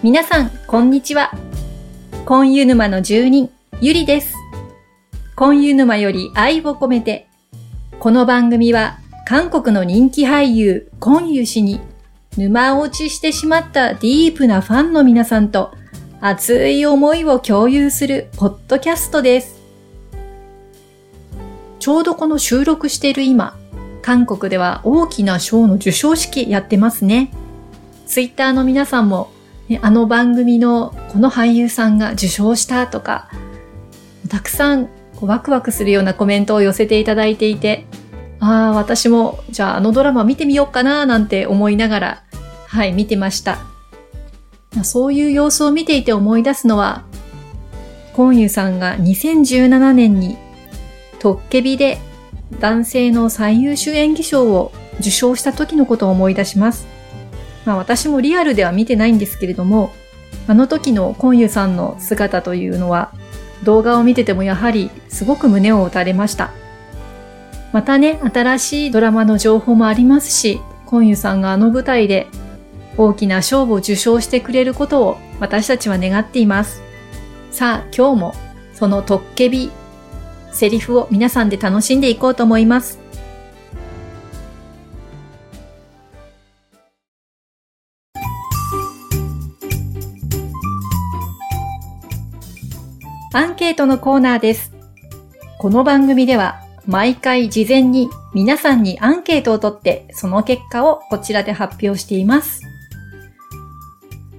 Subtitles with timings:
[0.00, 1.32] 皆さん、こんにちは。
[2.24, 3.50] コンユ沼の住人、
[3.80, 4.32] ゆりです。
[5.34, 7.26] コンユ沼より愛を込めて、
[7.98, 11.80] この番組は、韓国の人気俳優、コンユ氏に、
[12.36, 15.74] 沼落ちしてしまったディープなファンの皆さんと、
[16.20, 19.60] 熱い思いを共有するポッドキャストです。
[21.80, 23.58] ちょうどこの収録している今、
[24.02, 27.32] 韓国では大きな賞の授賞式やってますね。
[28.06, 29.32] ツイッターの皆さんも、
[29.68, 33.28] ね、あの番組のこの俳優さんが受賞したとか、
[34.28, 34.88] たくさん
[35.20, 37.86] ワクワクするようなコメントを寄せていただいていて、
[38.40, 42.24] ああ、私もじゃああのドラマ見てみようかななんて思いながら、
[42.66, 43.58] はい、見てました。
[44.84, 47.04] そういう様子を見ていて思い出すのは、
[48.14, 50.36] コンユさんが2017年に
[51.18, 51.98] トッケビで
[52.60, 56.86] 男性の最優秀演技賞を受賞した時のことを思い出します。
[57.68, 59.92] まあ私もリアルでは見てないんですけれども、
[60.46, 63.12] あの時のコンユさんの姿というのは
[63.62, 66.50] 動画を見ててもやはりすごく胸を打たれました。
[67.74, 72.26] またね、新しいドラマの情報もありますし、コンユさんがあの舞台で
[72.96, 76.80] 大きな賞を受賞してくれることを私たちは願っています。
[77.50, 78.34] さあ、今日も
[78.72, 79.70] そのトッケビ
[80.52, 82.97] セリフを皆さんで楽しんでいこうと思います。
[93.38, 94.72] アンケートのコーナーです。
[95.60, 102.62] この番組では毎回事前に皆さんにアンケートを取ってその結果をこちらで発表しています。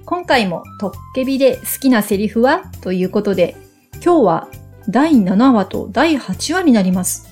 [0.04, 2.64] 今回もトッケビで好きなセリフは？
[2.82, 3.56] ということで
[4.04, 4.48] 今日は
[4.86, 7.26] 第7話と第8話になります。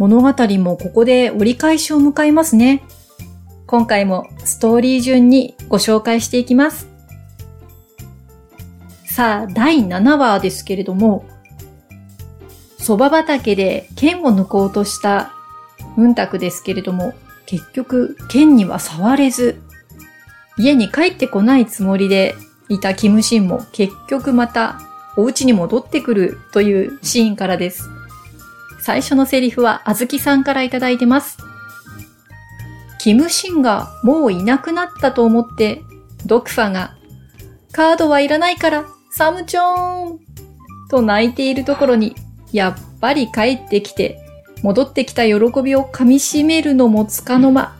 [0.00, 2.82] 物語もここで折り返しを迎えますね。
[3.68, 6.88] 今回もストーリー順にご紹介していきます。
[9.16, 11.24] さあ、第7話ですけれども、
[12.78, 15.32] 蕎麦畑で剣を抜こうとした
[15.96, 17.14] うんたくですけれども、
[17.46, 19.62] 結局剣には触れず、
[20.58, 22.34] 家に帰ってこないつもりで
[22.68, 24.80] いたキムシンも結局また
[25.16, 27.88] お家に戻ってくるというシーンからです。
[28.82, 31.38] 最初のセリフはあずきさんからいただいてます。
[32.98, 35.80] キムシンがもういなくなったと思って、
[36.26, 36.98] ドクファが、
[37.72, 38.84] カードはいらないから、
[39.16, 40.20] サムチョーン
[40.90, 42.14] と泣いているところに、
[42.52, 44.20] やっぱり帰ってきて、
[44.62, 45.32] 戻ってきた喜
[45.62, 47.74] びを噛み締めるのもつかの間。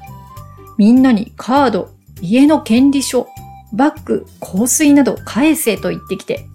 [0.79, 1.91] みんなにカード、
[2.23, 3.29] 家の権利書、
[3.75, 6.47] バッグ、香水など返せと言ってきて、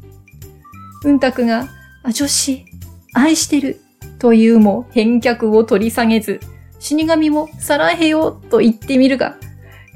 [1.05, 1.69] うんたくが、
[2.01, 2.65] あ、女子、
[3.13, 3.81] 愛してる、
[4.17, 6.39] というも返却を取り下げず、
[6.79, 9.35] 死神もさらへよと言ってみるが、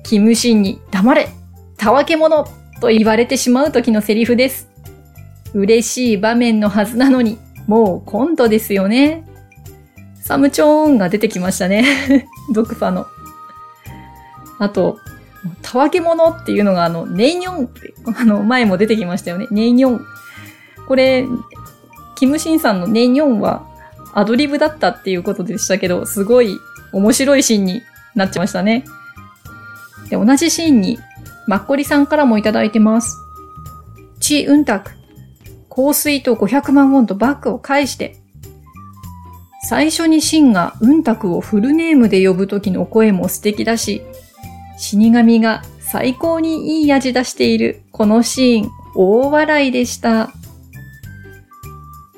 [0.04, 1.30] キムシンに黙れ
[1.76, 2.46] たわけ者
[2.80, 4.75] と言われてしまう時のセリフです。
[5.56, 9.26] 嬉しい場面のはずなのに、もう今度ですよね。
[10.22, 12.28] サムチョーンが出てきましたね。
[12.54, 13.08] ドクファの。
[14.60, 14.98] あと、
[15.62, 19.48] たわけ者っていうのがあの、ネイニョンって、あの、前も出てきましたよね。
[19.50, 20.02] ネイニョン。
[20.88, 21.26] これ、
[22.16, 23.66] キムシンさんのネイニョンは
[24.14, 26.58] アドリブだったっていうことでしたけど、すごい
[26.92, 27.82] 面白いシーンに
[28.14, 28.84] なっちゃいましたね。
[30.10, 31.00] で、同じシーンに、
[31.48, 33.18] マッコリさんからもいただいてます。
[34.20, 34.92] チ・ウンタク。
[35.76, 38.16] 香水と500万ウォンとバッグを返して。
[39.68, 44.04] 最初にシンがウンタクをフルネームで呼ぶ時の声も素敵だし、
[44.78, 50.32] 死神が最高にいい味出しているこのシーン、大笑いでした。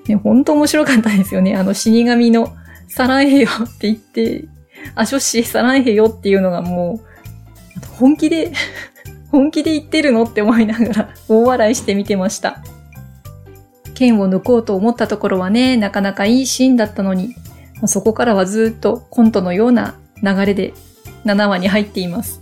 [0.07, 1.55] ね、ほんと面白かったですよね。
[1.55, 2.53] あの死神の
[2.87, 4.45] サランヘヨって言って、
[4.95, 8.51] あ、ショッシーサランヘヨっていうのがもう、本気で
[9.31, 12.61] 本気で言ってるのって思いながら大笑いして見てました。
[13.97, 17.35] 剣を抜こうと思ったところはね、なかなかいいシーンだったのに、
[17.85, 20.73] そこからはずっとコントのような流れで
[21.25, 22.41] 7話に入っています。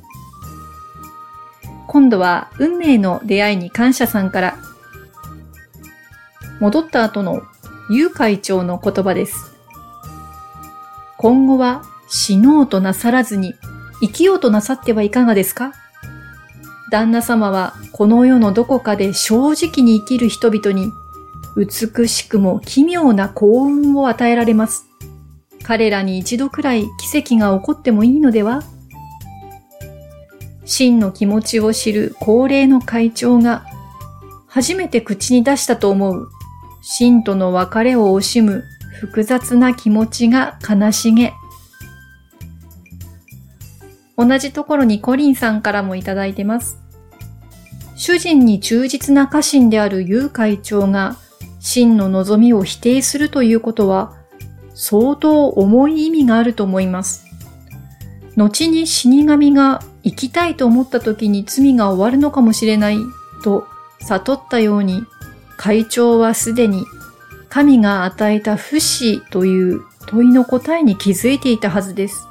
[1.88, 4.58] 今度は運命の出会いに感謝さんから
[6.60, 7.42] 戻った後の
[7.90, 9.56] ユ会長の言葉です。
[11.18, 13.56] 今後は死のうとなさらずに
[14.02, 15.72] 生きようとなさってはいかがですか？
[16.92, 20.92] 旦那様はこの世のどこかで正直に生きる人々に
[21.56, 24.86] 美しくも奇妙な幸運を与えられます。
[25.64, 28.62] 彼らに一度くらい奇跡が起こってもいいのでは？
[30.66, 33.66] 真の気持ちを知る高齢の会長が
[34.48, 36.30] 初めて口に出したと思う
[36.82, 38.64] 真との別れを惜しむ
[39.00, 41.34] 複雑な気持ちが悲しげ。
[44.18, 46.78] 同じところにコリンさんからもいただいてます。
[47.96, 51.18] 主人に忠実な家臣であるユウ会長が
[51.66, 54.14] 真の望みを否定するということは
[54.76, 57.26] 相当重い意味があると思います。
[58.38, 63.00] 後に死神が生きたいと思った時に罪が終わるのかもしれない
[63.44, 63.66] と
[64.02, 65.06] 悟ったように
[65.58, 66.86] 会長はすでに
[67.50, 72.28] 神が与えた不死という問いの答えに気づいていたはずです。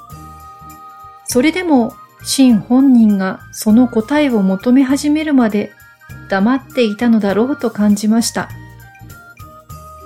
[1.25, 1.93] それでも
[2.23, 5.73] 真本人がその答えを求め始めるまで
[6.31, 8.49] 黙っていたのだろうと感じました。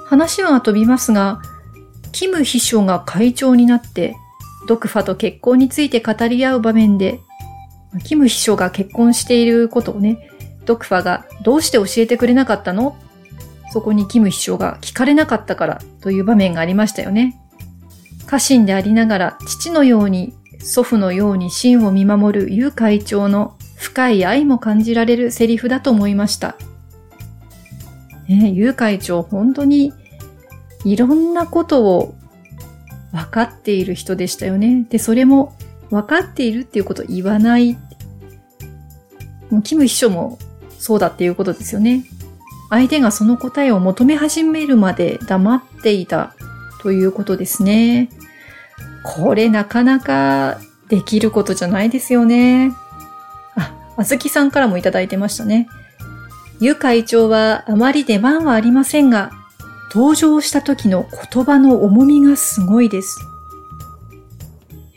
[0.08, 1.42] 話は飛びますが、
[2.12, 4.16] キム秘書が会長になって、
[4.66, 7.20] ドクファと結婚について語り合う場面で、
[8.04, 10.30] キム秘書が結婚していることをね、
[10.64, 12.96] ドクファがどうして教えてくれなかったの？
[13.70, 17.38] そこにキム秘書が聞かれなかったからという場面がありましたよね。
[18.26, 26.56] 家臣でありながら父のように祖父のように真を見守るユ会長の深い愛も感じられるセリフだと思いました。
[28.28, 29.92] ね、ユウ会長本当に
[30.84, 32.14] いろんなことを
[33.12, 34.86] 分かっている人でしたよね。
[34.88, 35.56] で、それも
[35.90, 37.74] 分かっているっていうことを言わない。
[39.50, 40.38] もうキム秘書も
[40.78, 42.04] そうだっていうことですよね。
[42.70, 46.34] 相手がその答えを求め始めるまで黙っていた
[46.82, 48.10] ということですね。
[49.02, 52.72] これなかなかできることじゃないですよね。
[53.56, 55.68] あ、あずきさんからもいただいてましたね。
[56.60, 59.30] ゆ会長はあまり出番はありませんが、
[59.94, 63.18] 登場した時の言葉の重みがすごいです。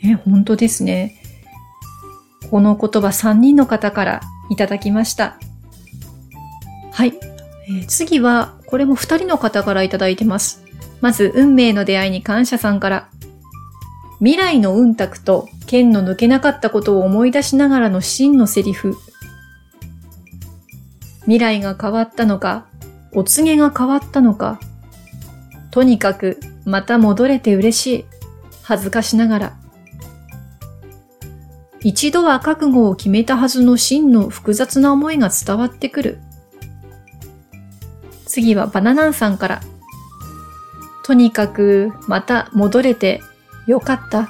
[0.04, 1.22] え、本当ですね。
[2.50, 4.20] この言葉3人の方から
[4.50, 5.38] いただきました。
[6.90, 7.14] はい。
[7.70, 10.64] え、次は、これも2人の方からいただいてます。
[11.00, 13.08] まず、運命の出会いに感謝さんから。
[14.18, 18.96] 未来の運卓と剣の抜けなかったことを思い出しながらの真のセリフ。
[21.32, 22.66] 未来が変わったのか、
[23.12, 24.60] お告げが変わったのか。
[25.70, 28.04] とにかく、また戻れて嬉しい。
[28.62, 29.56] 恥ずかしながら。
[31.80, 36.18] 一度は覚悟を決めたはずの真の複雑な思いが伝わってくる。
[38.26, 39.62] 次はバナナンさんから。
[41.02, 43.22] とにかく、また戻れて
[43.66, 44.28] よかった。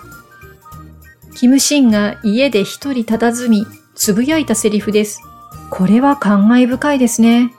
[1.34, 3.66] キムシンが家で一人佇み、
[3.96, 5.20] つぶやいたセリフです。
[5.72, 7.50] これは感慨深いですね。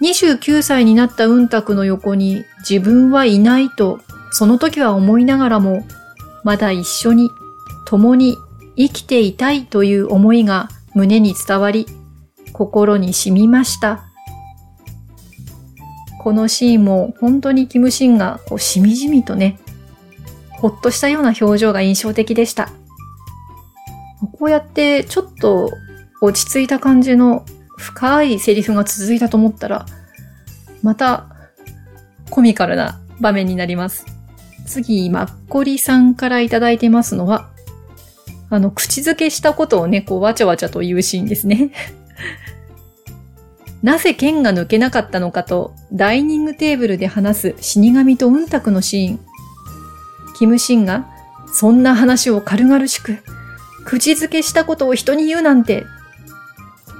[0.00, 3.98] 29歳になった運卓の横に自分はいないと、
[4.30, 5.84] その時は思いながらも、
[6.44, 7.32] まだ一緒に、
[7.84, 8.38] 共に
[8.76, 11.86] 生きていたいという思いが胸に伝わり、
[12.52, 14.04] 心に染みました。
[16.20, 19.58] このシーンも本当にキムシンがこうしみじみとね、
[20.50, 22.70] ほっとしたような表情が印象的でした。
[24.38, 25.72] こうやってちょっと
[26.20, 27.44] 落ち着いた感じの
[27.76, 29.86] 深いセリフが続いたと思ったら、
[30.82, 31.26] また
[32.30, 34.06] コミカルな場面になります。
[34.66, 37.50] 次、マッコリさんからいただいてますのは、
[38.50, 41.70] あの、口づけしたことをね、こう、わちゃわちゃと言うシーンですね。
[43.82, 49.20] なぜ剣が抜けなかったのかと、ダイニングテーブルで話す死神とうんたくのシーン。
[50.36, 51.06] キムシンが、
[51.52, 53.18] そんな話を軽々しく、
[53.84, 55.86] 口づけしたことを人に言うなんて。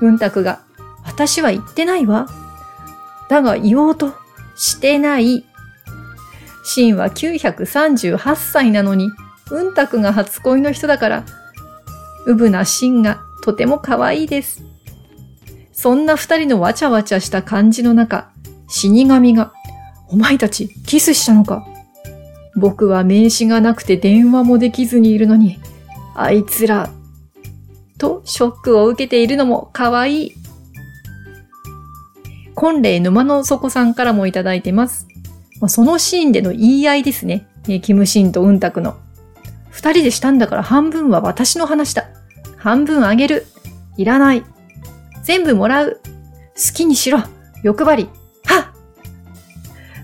[0.01, 0.61] うんたくが、
[1.05, 2.29] 私は言ってないわ。
[3.29, 4.15] だが言おうと
[4.57, 5.45] してない。
[6.65, 9.11] シンは938歳なのに、
[9.51, 11.25] うんたくが初恋の人だから、
[12.27, 14.65] うぶなシンがとても可愛いです。
[15.73, 18.31] そんな二人のわちゃわちゃした感じの中、
[18.69, 19.53] 死神が、
[20.09, 21.65] お前たちキスしたのか
[22.57, 25.59] 僕は名刺がなくて電話もできずにいるのに、
[26.15, 26.91] あいつら、
[28.01, 30.35] とショックを受けているのも可愛い。
[32.55, 35.07] 婚礼沼の底さんからもいただいてます。
[35.69, 37.47] そのシーンでの言い合いですね。
[37.83, 38.97] キムシンとウンタクの。
[39.69, 42.09] 二人でしたんだから半分は私の話だ。
[42.57, 43.47] 半分あげる。
[43.97, 44.43] いらない。
[45.23, 46.01] 全部もらう。
[46.57, 47.21] 好きにしろ。
[47.63, 48.09] 欲張り。
[48.47, 48.73] は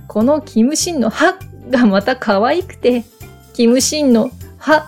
[0.06, 1.38] このキムシンのは
[1.70, 3.04] がまた可愛くて、
[3.54, 4.86] キムシンの歯、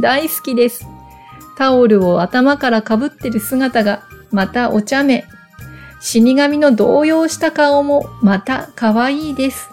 [0.00, 0.95] 大好きです。
[1.56, 5.24] タオルを頭からかぶってる姿がまたお茶目。
[6.00, 9.70] 死神の動揺した顔もまた可愛いです。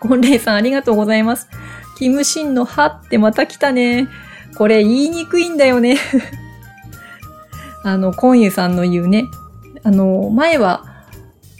[0.00, 1.48] ゴンレイさんありがとうございます。
[1.98, 4.08] キムシンの歯ってまた来たね。
[4.56, 5.96] これ言いにくいんだよね
[7.84, 9.24] あの、コンユさんの言うね。
[9.82, 10.84] あの、前は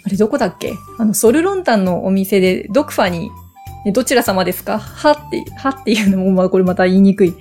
[0.05, 0.73] あれどこだっけ？
[0.97, 3.29] あの、ソルロンタンのお店で、ドクファに、
[3.93, 4.79] どちら様ですか？
[4.79, 7.35] はって、はっていうのも、まあこれまた言いにくい。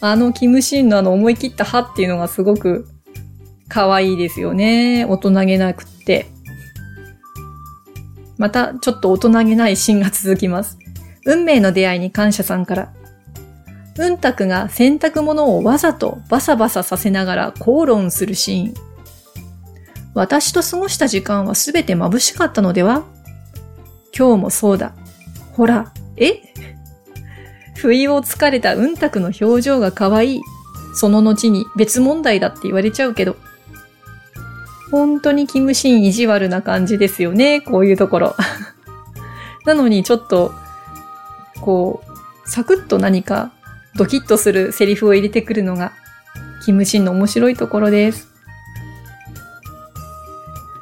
[0.00, 2.86] あの、キムシーンのあの思い切ったはっていうのがすごく
[3.68, 5.04] 可愛いですよね。
[5.04, 6.26] 大人げなくって。
[8.36, 10.78] また、ちょっと大人げないシーンが続きます。
[11.24, 12.92] 運命の出会いに感謝さんから。
[13.98, 18.74] うんたくが洗濯物をわざとバサバサさせながら口論するシーン。
[20.14, 23.02] 私と過ごした時間はすべて眩しかったのでは？
[24.16, 24.94] 今日もそうだ。
[25.52, 26.40] ほら、え？
[27.78, 30.40] 不意をつかれたうんたくの表情が可愛い。
[30.94, 33.36] その後に別問題だって言われちゃうけど。
[34.90, 37.60] 本当にキムシン意地悪な感じですよね。
[37.60, 38.36] こういうところ。
[39.64, 40.52] なのにちょっと、
[41.60, 42.02] こ
[42.44, 43.52] う、サクッと何か
[43.96, 45.92] ドキッとするセリフを入れてくるのが、
[46.64, 48.28] キムシンの面白いところです。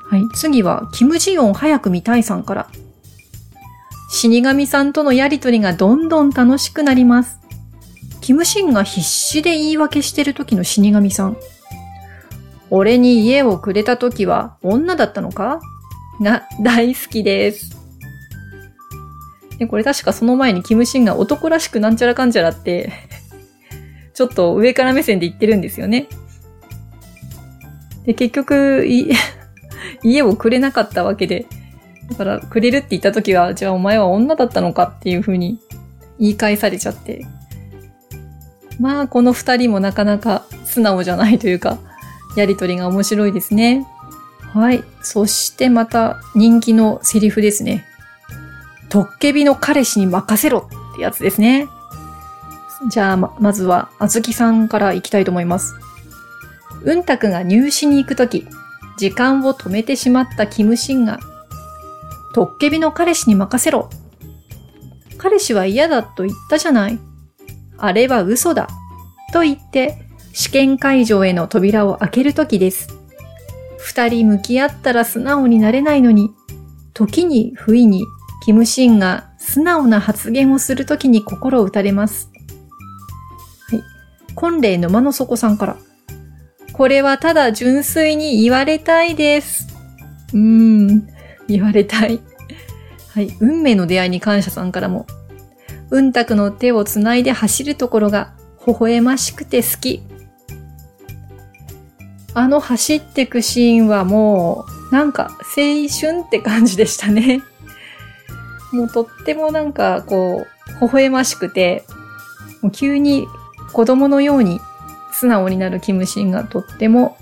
[0.09, 0.27] はい。
[0.35, 2.69] 次は、キムジヨン早く見たいさんから。
[4.17, 7.39] 死神さんとのやりとりがどんどん楽しくなります。
[8.23, 11.37] キムシンが必死で言い訳してる時の死神さん。
[12.71, 15.61] 俺に家をくれた時は女だったのか？
[16.23, 17.77] が大好きです。
[19.59, 22.95] で、これ確かその前にキムシンが男らしくなんちゃらかんちゃらって
[24.15, 26.09] ちょっと上から目線で言ってるんですよね。
[28.07, 28.87] で、結局、
[30.03, 31.45] 家をくれなかったわけで、
[32.09, 35.59] だから、くれるって言った時は、じゃあお前は女だったのかっていう風に
[36.19, 37.27] 言い返されちゃって。
[38.79, 41.79] まあ、この二人もなかなか素直じゃないというか、
[42.37, 43.87] やりとりが面白いですね。
[44.53, 44.85] はい。
[45.03, 47.85] そしてまた人気のセリフですね。
[48.89, 51.69] トッケビの彼氏に任せろってやつですね。
[52.91, 55.75] じゃあま、まずは、あずきさんから行きたいと思います。
[56.85, 58.47] うんたくが入試に行くとき、
[58.97, 61.19] 時間を止めてしまったキムシンが、
[62.37, 63.89] トッケビの彼氏に任せろ。
[65.17, 66.99] 彼氏は嫌だと言ったじゃない。
[67.79, 68.69] あれは嘘だ。
[69.33, 69.97] と言って、
[70.35, 72.91] 試験会場への扉を開けるときです。
[73.79, 76.29] 二人向き合ったら素直になれないのに、
[76.93, 78.05] 時に不意に
[78.45, 82.31] キムシンが素直な発言をするときに心を打たれます。
[83.71, 83.83] はい。
[84.35, 85.77] 婚礼沼の底さんから。
[86.75, 89.75] これはただ純粋に言われたいです。
[90.35, 91.16] うーん、
[91.49, 92.21] 言われたい。
[93.15, 93.35] はい。
[93.41, 95.07] 運命の出会いに感謝さんからも。
[95.91, 98.33] うんたくの手をつないで走るところが
[98.67, 100.03] 微笑ましくて好き。
[102.35, 107.43] あの走ってくシーンはもう、なんか青春って感じでしたね。
[108.73, 110.47] もうとってもなんかこ
[110.81, 111.85] う、微笑ましくて、
[112.61, 113.27] もう急に
[113.73, 114.61] 子供のように
[115.13, 117.17] 素直になるキムシンがとっても、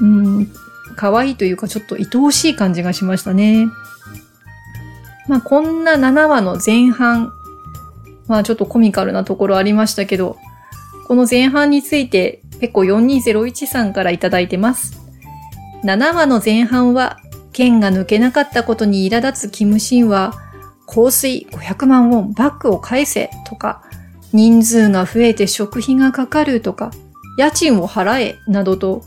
[0.00, 0.52] うん、
[0.94, 3.68] 可愛いというかちょっと愛おしい感じがしましたね。
[5.28, 7.32] まあこんな7話の前半、
[8.28, 10.36] まあちょっとコミカルなところありましたけど、
[11.06, 15.02] この前半についてペコ4201さんからいただいてます。
[15.84, 17.18] 7話の前半は、
[17.52, 20.34] 剣が抜けなかったことに苛立つキムシンは、
[20.86, 23.82] 香水500万ウォンバッグを返せとか、
[24.32, 26.92] 人数が増えて食費がかかるとか、
[27.36, 29.02] 家賃を払えなどと、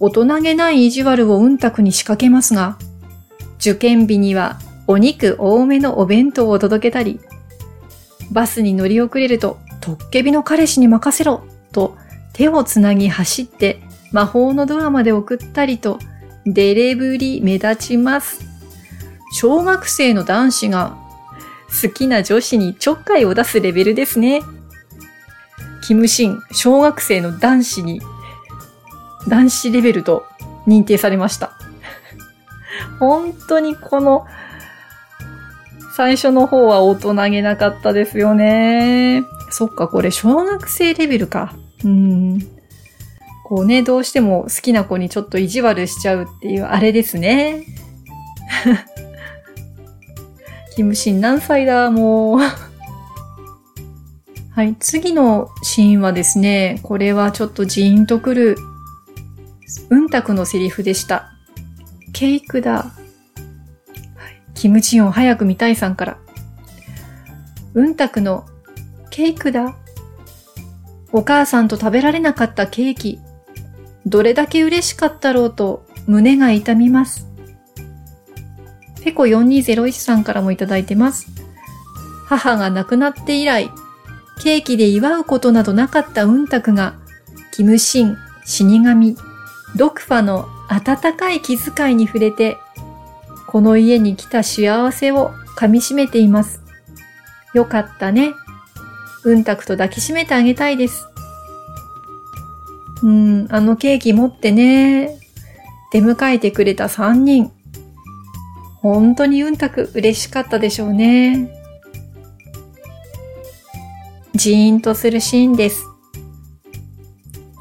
[0.00, 2.78] 大人げない意地悪をうんたくに仕掛けますが、
[3.58, 7.20] 受験日にはお肉多めのお弁当を届けたり、
[8.32, 11.96] バスに乗り遅れると、トッケビの彼氏に任せろと
[12.32, 13.80] 手をつなぎ走って
[14.12, 15.98] 魔法のドアまで送ったりと、
[16.46, 18.40] デレブリ目立ちます。
[19.32, 20.96] 小学生の男子が
[21.82, 24.40] 好きな女子にちょっかいを出すレベルですね。
[25.86, 28.00] キムシン、小学生の男子に、
[29.28, 30.26] 男子レベルと
[30.66, 31.52] 認定されました。
[32.98, 34.26] 本当にこの、
[35.96, 39.22] 最初の方は大人げなかったですよね。
[39.50, 41.54] そっか、これ小学生レベルか。
[41.84, 42.38] うん。
[43.44, 47.64] こうね、どうしても好きな子にちょっと意地悪しちゃうっていうあれですね。
[50.76, 52.38] キムシン何歳だ、もう。
[52.38, 52.54] は
[54.64, 58.56] い、次のシーンはですね、これはちょっとジーンとくる、
[59.90, 61.32] うんたくのセリフでした。
[62.12, 62.92] ケイクだ。
[64.54, 66.18] キムチヨン早く見たいさんから。
[67.74, 68.46] うんたくの
[69.10, 69.76] ケイクだ。
[71.12, 73.20] お母さんと食べられなかったケーキ、
[74.06, 77.26] どれだけ嬉しかったろうと胸が痛みます。
[79.02, 81.26] ペコ4201さんからもいただいてます。
[82.26, 83.70] 母が亡くなって以来、
[84.42, 86.94] ケーキで祝うことなどなかったうんたくが、
[87.52, 89.16] キムシン、死神、
[89.76, 92.58] ドクファの温かい気遣いに触れて、
[93.46, 96.62] この家に来た幸せを噛み締めています。
[97.54, 98.32] よかったね。
[99.24, 101.06] うんたくと抱きしめてあげたいです。
[103.02, 105.18] うん、あのケーキ持ってね、
[105.92, 107.50] 出迎えてくれた3人。
[108.76, 111.50] 本当にうんたく嬉しかったでしょうね。
[114.34, 115.86] ジーンとするシーンです。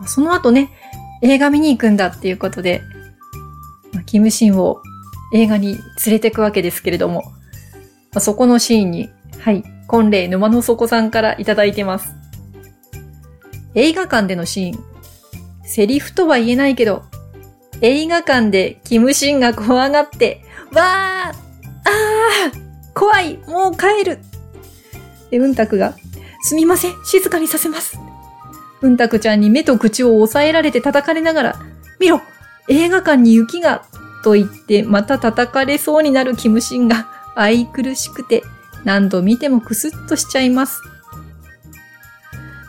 [0.05, 0.69] その後ね、
[1.21, 2.81] 映画見に行くんだっていうことで、
[4.05, 4.81] キムシンを
[5.33, 7.23] 映画に連れてくわけですけれども、
[8.19, 9.09] そこのシーンに、
[9.39, 12.15] はい、婚礼沼の底さんからいただいてます。
[13.75, 14.83] 映画館でのシーン。
[15.63, 17.03] セリフとは言えないけど、
[17.81, 20.41] 映画館でキムシンが怖がって、
[20.73, 24.19] わーあー怖いもう帰る
[25.29, 25.95] で、うんたくが、
[26.41, 27.99] すみません静かにさせます
[28.81, 31.59] うんたくちゃんに目と口を押さえられて叩かれながら、
[31.99, 32.21] 見ろ
[32.67, 33.83] 映画館に雪が
[34.23, 38.43] と言ってまた叩かれそうになるキムシンが愛くるしくて
[38.83, 40.81] 何度見てもクスッとしちゃいます。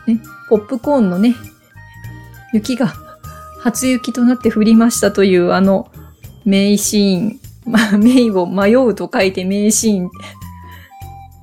[0.07, 1.37] ね、ポップコーンのね、
[2.52, 2.93] 雪が
[3.61, 5.90] 初雪となって降りましたというあの
[6.45, 7.40] 名シーン。
[7.67, 10.11] まあ、名を迷うと書いて名シーン。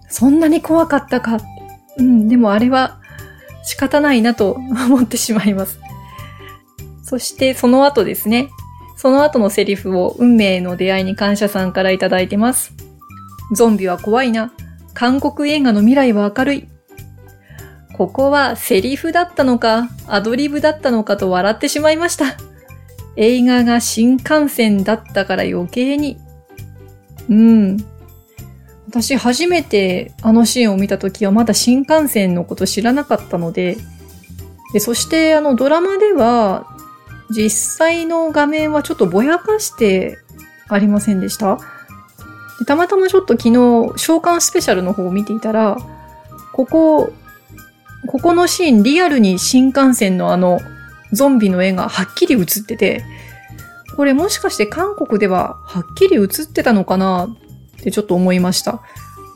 [0.09, 1.37] そんなに怖かったか。
[1.97, 2.99] うん、でもあれは
[3.67, 5.77] 仕方ないなと思ってしまいます。
[7.03, 8.49] そしてその後ですね。
[8.95, 12.71] その後のセリフを運命の出会いに感謝さんからいただいてます。
[13.53, 14.53] ゾンビは怖いな。
[14.93, 16.67] 韓国映画の未来は明るい。
[17.97, 22.37] ここはセリフだったのか、アドリブだったのかと笑ってしまいました。
[23.17, 26.17] 映画が新幹線だったから余計に。
[27.29, 27.77] うん。
[28.87, 33.77] 私初めてあのシーンを見た時はまだ新幹線のこと知らなかったので、
[34.73, 36.67] でそしてあのドラマでは
[37.29, 40.17] 実際の画面はちょっとぼやかして
[40.69, 41.59] ありませんでした。
[42.59, 43.51] でたまたまちょっと昨日
[43.97, 45.77] 召喚スペシャルの方を見ていたら、
[46.53, 47.13] ここ、
[48.07, 50.59] ここのシーンリアルに新幹線のあの
[51.11, 53.03] ゾンビの絵がはっきり映ってて、
[53.95, 57.35] これもしかして韓国でははっきり映ってたのかな
[57.79, 58.81] ってちょっと思いました。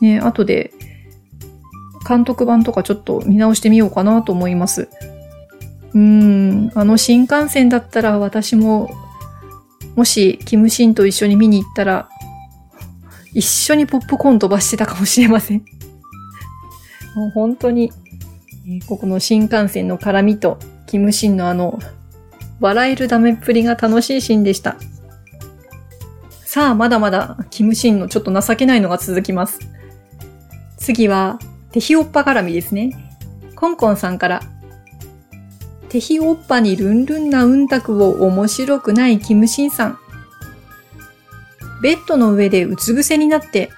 [0.00, 0.72] ね、後で
[2.06, 4.88] 監督版とかちょっと見直してみようかなと思います。
[5.94, 8.90] うーん、あの新幹線だったら私も、
[9.94, 12.08] もしキムシンと一緒に見に行ったら、
[13.34, 15.64] 一緒にポップコーン飛ばしてたかもしれません。
[17.14, 17.92] もう本当に、
[18.86, 21.78] ここの新幹線の絡みと、キムシンのあの、
[22.60, 24.76] 笑えるダメっぷりが楽しいシーンでした。
[26.52, 29.58] さあ、まだまだ、キムシンのちょっと情けないのが続きます。
[30.76, 31.38] 次は、
[31.70, 32.92] テヒオッパ絡みですね。
[33.56, 34.42] コンコンさんから、
[35.88, 39.98] テヒオッパにルンルンなうんたくを面白くないキムシンさん。
[41.80, 43.70] ベッドの上でうつ伏せになって、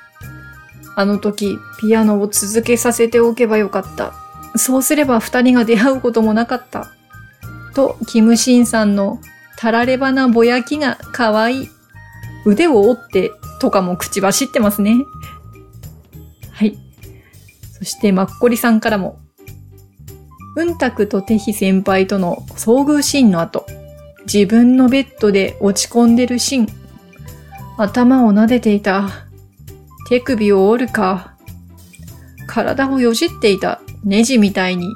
[0.96, 4.14] あの時ピアノを続けさせておけばよかった。
[4.56, 6.90] そうすれば二人が出会うこともなかった。
[7.72, 9.20] と、キムシンさんの
[9.58, 11.73] たらればなぼやきが可愛い。
[12.44, 14.96] 腕を折ってとかも口走ってますね。
[16.52, 16.78] はい。
[17.72, 19.18] そして、マッコリさんからも、
[20.56, 23.66] うんたくとテヒ先輩との遭遇シーンの後、
[24.26, 26.68] 自分のベッドで落ち込んでるシーン、
[27.76, 29.26] 頭を撫でていた、
[30.08, 31.34] 手首を折るか、
[32.46, 33.80] 体をよじっていた。
[34.04, 34.94] ネジみたいに。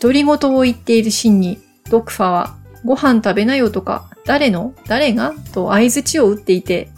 [0.00, 1.58] 独り言を言っているシーンに、
[1.90, 5.34] ドクファは、ご飯食べなよとか、誰の誰が？
[5.52, 6.90] と合図を打っていて、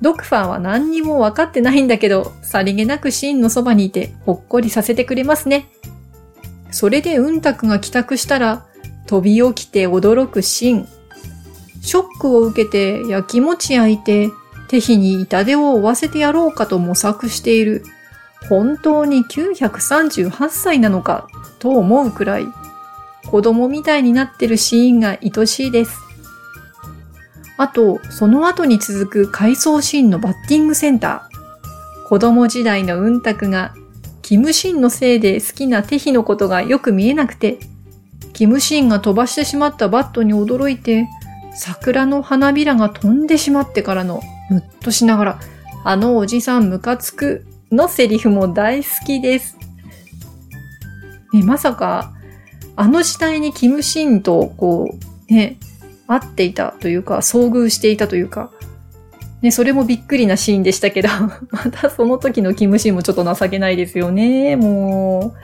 [0.00, 5.66] ドクファーは何にも分かってないんだけど、さりげなくシーンのそばにいて、ほっこりさせてくれますね。
[6.70, 8.66] それでうんたくが帰宅したら、
[9.06, 10.88] 飛び起きて驚くシーン。
[11.82, 14.30] ショックを受けて焼きもち焼いて、
[14.68, 17.84] 手火に痛手を負わせてやろうかと模索している。
[18.48, 22.46] 本当に938歳なのかと思うくらい
[23.30, 25.96] 子供みたいになってるシーンが愛しいです。
[27.56, 32.08] あと、その後に続く回想シーンのバッティングセンター。
[32.08, 33.74] 子供時代のうんたくが、
[34.22, 37.58] キムシンのせいで好きな手ヒのことがよく見えなくて、
[38.32, 41.06] キムシンが飛ばしてしまったバットに驚いて、
[41.54, 45.40] 桜の花びらが飛んでしまってからの、むっとしながら、
[45.84, 49.56] あのおじさんムカつくのセリフも大好きです。
[51.32, 52.14] ね、まさか、
[52.80, 54.96] あの時代にキムシンと、こ
[55.28, 55.58] う、ね、
[56.06, 58.50] 会っていたというか、遭遇していたというか、
[59.42, 61.10] ね、それもびっくりなシーンでしたけど、
[61.52, 64.56] またその時のキムシンもちょっと情けないですよね。
[64.56, 65.34] も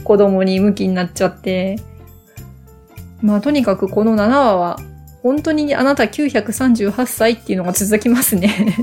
[0.00, 1.76] う、子供に向きになっちゃって。
[3.20, 4.80] まあ、とにかくこの7話は、
[5.22, 8.74] 本当にあなた938歳っていうのが続きますね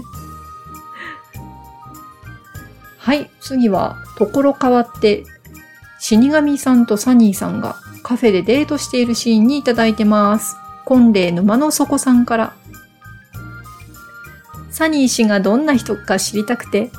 [3.00, 5.24] はい、次は、ところ変わって、
[5.98, 10.56] 死神さんとサニーさんがカフェでデートしているシーンにいただいてます。
[10.86, 12.54] 婚礼沼の底さんから。
[14.70, 16.92] サニー氏がどんな人か知りたくて、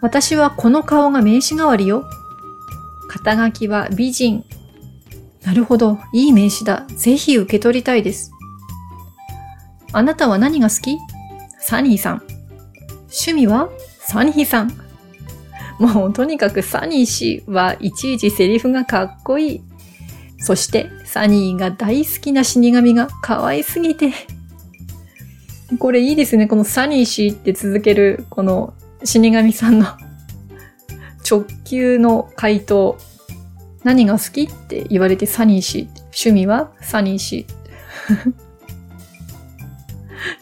[0.00, 2.04] 私はこの顔が名刺代わりよ。
[3.08, 4.44] 肩書きは美人。
[5.44, 6.84] なるほど、いい名刺だ。
[6.96, 8.30] ぜひ受け取りたいです。
[9.92, 10.98] あなたは何が好き？
[11.58, 12.22] サニーさん。
[13.04, 13.70] 趣味は？
[14.00, 14.72] サニーさん。
[15.78, 19.62] もうとにかくサニー氏はいちいちセリフがかっこいい。
[20.40, 24.12] そしてサニーが大好きな死神が可愛すぎて。
[25.78, 26.48] これいいですね。
[26.48, 28.74] このサニー氏って続けるこの
[29.04, 29.86] 死神さんの
[31.28, 32.98] 直球の回答。
[33.84, 35.88] 何が好きって言われてサニー氏。
[36.06, 36.72] 趣味は？
[36.80, 37.46] サニー氏。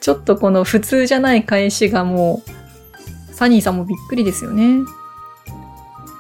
[0.01, 2.43] ちょっとこの普通じゃない返しがも
[3.31, 4.81] う、サニーさんもびっくりですよね。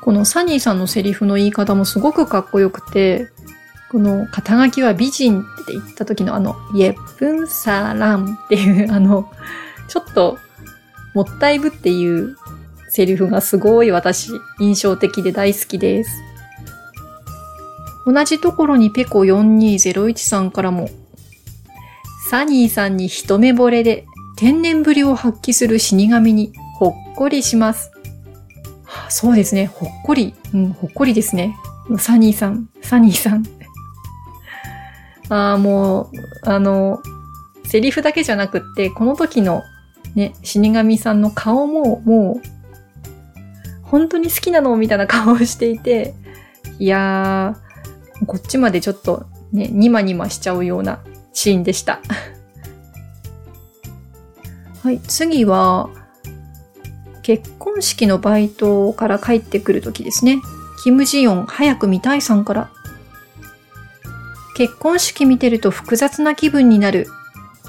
[0.02, 3.30] このサニーさんのセリフの言い方もすごくかっこよくて、
[3.90, 9.30] この肩書きは美人って言った時のあの、イェプンサランっていうあの、
[9.88, 10.38] ちょっと
[11.14, 12.36] もったいぶっていう
[12.88, 16.10] セリフがすごい私印象的で大好きです。
[18.06, 20.88] 同じところにペコ4201さんからも
[22.30, 27.90] サニーさんに一目惚れで天然ぶりを発揮する死神にほっこりします。
[29.08, 29.66] そうですね。
[29.66, 30.34] ほっこり。
[30.54, 31.56] うん、ほっこりですね。
[31.98, 33.57] サニーさん、サニーさん。
[35.28, 36.08] ああ、もう、
[36.42, 37.02] あの、
[37.64, 39.62] セリフだけじゃなくって、この時の
[40.14, 42.48] ね、死神さんの顔も、もう、
[43.82, 46.14] 本当に好きなのみたいな顔をしていて、
[46.78, 51.00] いやー、こっちまでちょっとね、ニマニマしちゃうような
[51.32, 52.00] シーンでした。
[54.82, 55.90] はい、次は、
[57.22, 60.40] 結婚式のバイトから帰ってくるときですね。
[60.82, 62.70] キム・ジヨン早く見たいさんから。
[64.58, 67.06] 結婚式見てると複雑な気分になる。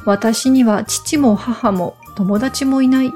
[0.05, 3.13] 私には父も母も友達もいない。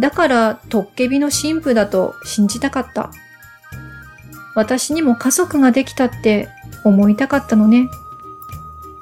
[0.00, 3.12] だから、トッケビの神父だと信じたかった。
[4.56, 6.48] 私にも家族ができたって
[6.82, 7.86] 思いたかったのね。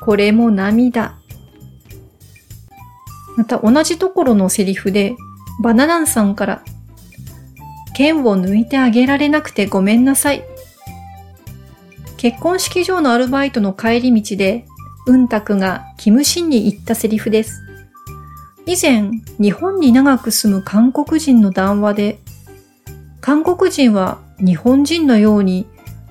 [0.03, 1.17] これも涙。
[3.39, 5.17] また同じところのセリフで、
[5.63, 6.63] バナナンさんから、
[7.97, 10.45] 剣を抜いてあげられなくてごめんなさい。
[12.25, 14.65] 結婚式場のアルバイトの帰り道で、
[15.07, 17.61] うんたくがキムシンに言ったセリフです。
[18.65, 22.19] 以前、日本に長く住む韓国人の談話で、
[23.21, 25.67] 韓国人は日本人のように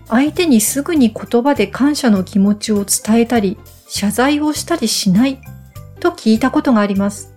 [0.07, 5.41] 相手にすぐに言葉で感謝の気持ちを伝えたり、謝罪をしたりしない
[5.99, 7.33] と聞いたことがあります。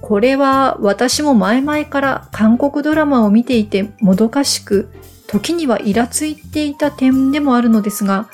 [0.00, 4.88] これは私も前々から韓国ドラマを見ていてもどかしく、
[5.30, 8.28] 時にはイラついていた点でもあるのですが、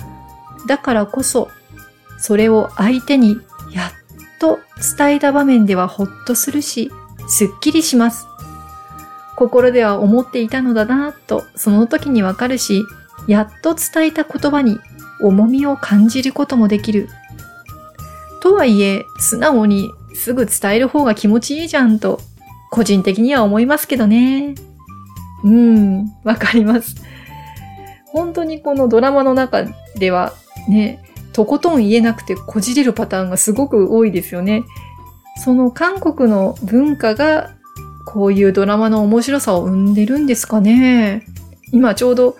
[0.66, 1.50] だからこそ、
[2.18, 3.36] それを相手に
[3.70, 3.92] やっ
[4.40, 4.58] と
[4.96, 6.90] 伝えた場面ではほっとするし、
[7.28, 8.26] すっきりします。
[9.36, 12.82] 心では思っていたのだなぁとその時にわかるし、
[13.26, 14.78] やっと伝えた言葉に
[15.20, 17.10] 重みを感じることもできる
[18.40, 22.20] とはいえ、素直にすぐ伝える方が気持ちいいじゃんと、
[22.70, 24.54] 個人的には思いますけどね。
[25.46, 26.96] うん、わかります。
[28.06, 29.64] 本当にこのドラマの中
[29.96, 30.32] では
[30.68, 34.64] ね、とことん言えなくてこじれるパターンがすごく多いですよね。
[35.42, 37.54] その韓国の文化が
[38.06, 41.24] こういうドラマの面白さを生んでるんですかね。
[41.72, 42.36] 今ちょうど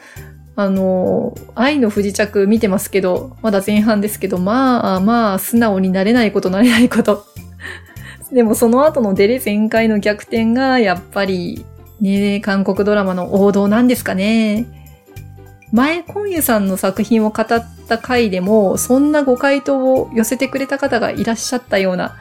[0.57, 7.27] あの、愛の不時着見てますけど、まだ前半ですけど、まあまあ、素直になれないことなれないこと。
[8.33, 11.67] でもその後のデレ全開の逆転が、やっぱり、
[12.01, 14.67] ね、韓国ドラマの王道なんですかね。
[15.73, 17.47] 前、コンユさんの作品を語っ
[17.89, 22.17] た回でも、そんなご回答を寄せてくれた方がいらっしゃったような。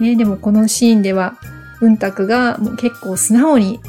[0.00, 1.36] ね、でもこのシーンでは、
[1.80, 3.80] うんたくがもう結構素直に、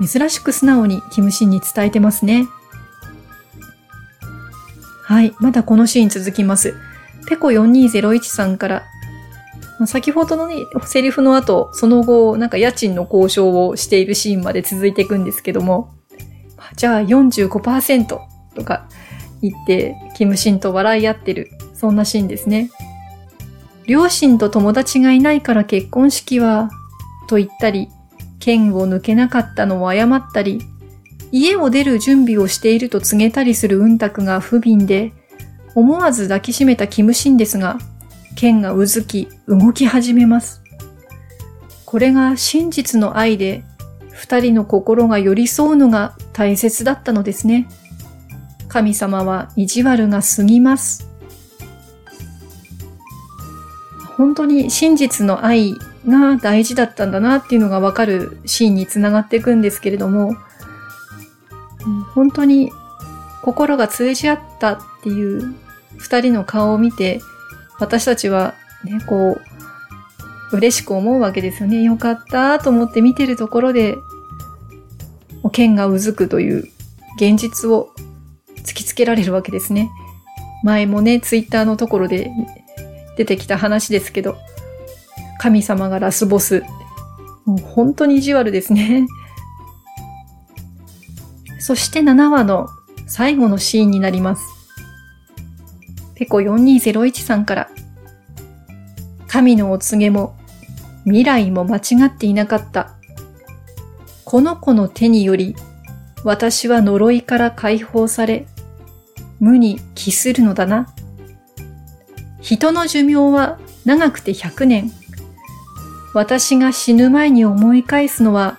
[0.00, 2.46] 珍しく素直にキムシンに伝えてますね。
[5.02, 5.34] はい。
[5.40, 6.74] まだこのシーン続きます。
[7.28, 8.84] ペコ4201さんから、
[9.86, 15.94] 先ほどのね、セリフの後、その後、なんか家賃の交渉をしているシーンまで続いていくんですけども、
[16.76, 18.88] じゃあ45%とか
[19.40, 22.70] 言って、キムシンと笑い合ってる、そんなシーンですね。
[23.86, 26.70] 両親と友達がいないから結婚式は、
[27.28, 27.88] と言ったり、
[28.38, 30.60] 剣を抜けなかったのを謝ったり、
[31.30, 35.12] 家を出る準備をしていると告げたりするうんたくが不憫で、
[35.74, 37.78] 思わず抱きしめたキムシンですが、
[38.36, 40.62] 剣がうずき、動き始めます。
[41.84, 43.64] これが真実の愛で、
[44.10, 47.68] 二人の心が寄り添うのが大切だったのですね。
[48.68, 51.08] 神様は意地悪が過ぎます。
[54.16, 55.74] 本当に真実の愛
[56.06, 60.36] が大事だったんだなっていうのがわかるシーンにつながっていくんですけれども、
[62.14, 62.70] 本当に
[63.42, 65.54] 心が通じ合ったっていう
[65.96, 67.20] 二人の顔を見て、
[67.78, 68.54] 私たちは
[68.84, 69.40] ね、こ
[70.52, 71.82] う、嬉しく思うわけですよね。
[71.82, 73.96] よかったと思って見てるところで、
[75.50, 76.68] 剣がうずくという
[77.16, 77.90] 現実を
[78.64, 79.90] 突きつけられるわけですね。
[80.62, 82.30] 前もね、ツイッターのところで
[83.16, 84.36] 出てきた話ですけど、
[85.38, 86.62] 神様がラスボス。
[87.44, 89.06] もう本当に意地悪ですね。
[91.58, 92.68] そして7話の
[93.06, 94.61] 最後のシーンになります。
[96.22, 97.68] ペコ4201さんから、
[99.26, 100.36] 神のお告げも
[101.02, 102.92] 未来も間違っていなかった。
[104.24, 105.56] この子の手により、
[106.22, 108.46] 私は呪いから解放され、
[109.40, 110.94] 無に帰するのだな。
[112.40, 114.92] 人の寿命は長くて100年。
[116.14, 118.58] 私が死ぬ前に思い返すのは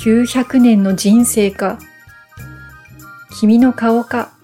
[0.00, 1.78] 900年の人生か、
[3.40, 4.34] 君の顔か、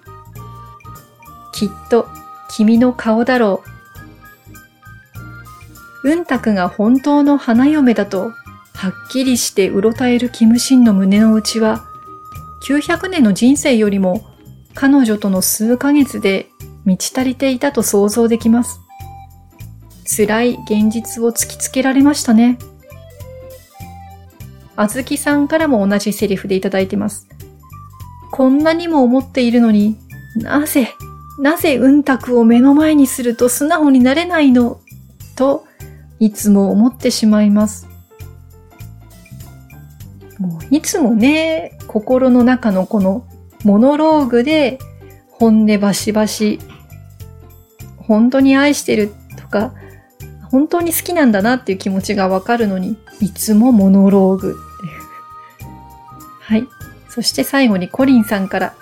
[1.53, 2.09] きっと
[2.51, 3.63] 君の顔だろ
[6.05, 6.11] う。
[6.11, 8.33] うんたくが本当の花嫁だと、
[8.75, 11.85] はっきりしてうろたえるキムシンの胸の内は、
[12.67, 14.27] 900年の人生よりも
[14.75, 16.49] 彼女との数ヶ月で
[16.85, 18.81] 満ち足りていたと想像できます。
[20.05, 22.59] 辛い現実を突きつけられましたね。
[24.77, 27.29] あずきさんからも同じセリフでいただいてます。
[28.33, 29.99] こんなにも思っているのに
[30.37, 30.95] なぜ、
[31.41, 34.81] なぜうんたくを目の前にすると素直になれないの？
[35.37, 35.65] と、
[36.19, 37.89] いつも思ってしまいます。
[40.39, 43.27] もういつもね、心の中のこの
[43.65, 44.79] モノローグで
[45.31, 46.59] 本音バシバシ、
[47.97, 49.73] 本当に愛してるとか、
[50.51, 55.71] 本当に好きなんだなっていう気持ちがわかるのに、いつもモノローグっていう。
[56.41, 56.67] はい。
[57.09, 58.75] そして最後にコリンさんから、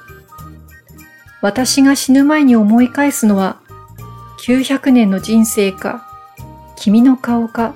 [1.40, 3.61] 私が死ぬ前に思い返すのは、
[4.44, 6.07] 900年の人生か、
[6.77, 7.74] 君の顔か。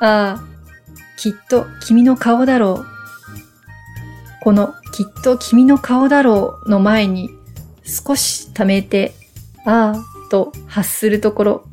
[0.00, 0.42] ああ、
[1.18, 2.86] きっと君の顔だろう。
[4.42, 7.30] このきっと君の顔だろうの前に
[7.84, 9.14] 少し溜めて、
[9.64, 11.64] ああと発するところ。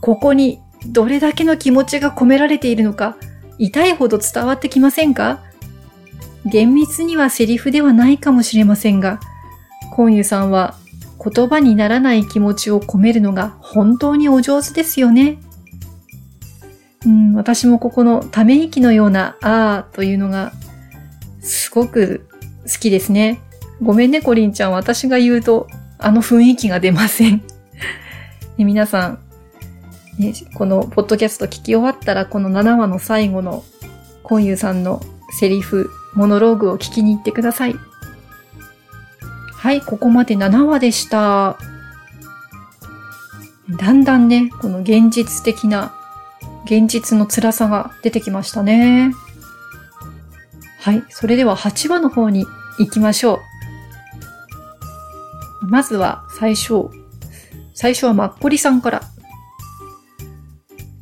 [0.00, 3.16] ここにどれだけの気持ちが込められているのか、
[3.58, 5.40] 痛いほど伝わってきませんか？
[6.46, 9.20] 厳密にはセリフではないかもしれませんが、
[9.92, 10.76] コンユさんは
[11.24, 15.38] 言葉にならない気持ちを込めるのが本当にお上手ですよね。
[17.06, 20.52] うん、私もここのため息のようなあーというのが
[21.40, 22.26] すごく
[22.66, 23.40] 好きですね。
[23.82, 24.72] ごめんね、コリンちゃん。
[24.72, 27.42] 私が言うとあの雰囲気が出ません。
[28.56, 29.18] ね、皆さん、
[30.18, 33.64] ね、このポッドキャスト聞き終わったらこの7話の最後の
[34.22, 35.02] コンユさんの
[35.38, 37.76] セリフ、モノローグを聞きに行ってください。
[39.52, 41.58] はい、ここまで7話でした。
[43.70, 45.94] だんだんね、この現実的な
[46.64, 49.12] 現実の辛さが出てきましたね。
[50.80, 51.02] はい。
[51.08, 52.44] それでは8話の方に
[52.78, 53.40] 行きましょ
[55.62, 55.66] う。
[55.66, 56.90] まずは最初。
[57.72, 59.02] 最初はマッコリさんから。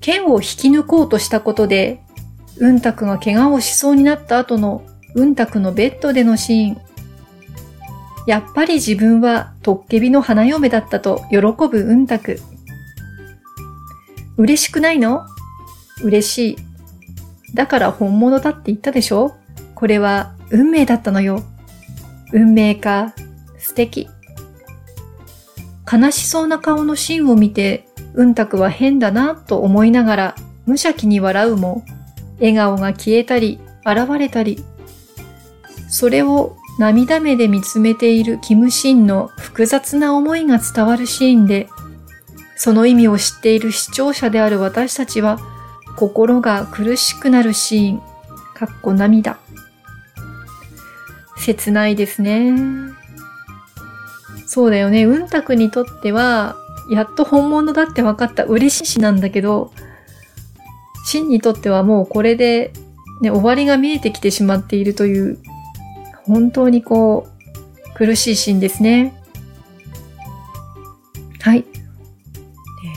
[0.01, 2.01] 剣を引き抜こうとしたことで、
[2.59, 6.81] うんたくが怪我をしそうになった後のうんたくのベッドでのシーン。
[8.27, 12.41] やっぱり自分はトッケビの花嫁だったと喜ぶうんたく。
[14.37, 15.27] 嬉しくないの？
[16.03, 16.57] 嬉しい。
[17.55, 19.35] だから本物だって言ったでしょ？
[19.75, 21.43] これは運命だったのよ。
[22.33, 23.13] 運命か。
[23.59, 24.09] 素敵。
[25.93, 31.85] 悲しそうな顔のシーンを見て、うんたくは変だなと思いながら無邪気に笑うも、
[32.39, 34.65] 笑顔が消えたり、現れたり、
[35.93, 41.69] それを涙目で見つめているキムシンの複雑な思いが伝わるシーンで、
[42.57, 45.39] その意味を知っている視聴者である私たちは、
[45.99, 47.99] 心が苦しくなるシーン、
[48.55, 49.39] かっこ涙。
[51.37, 52.57] 切ないですね。
[54.47, 55.05] そうだよね。
[55.05, 56.57] うんたくにとっては、
[56.89, 59.73] やっと本物だって分かった嬉しいしなんだけど、
[61.05, 62.73] シンにとってはもうこれで、
[63.21, 65.39] ね、終わりが見えてきてしまっているという、
[66.27, 69.15] 本当にこう、苦しいシーンですね。
[71.41, 71.65] はい。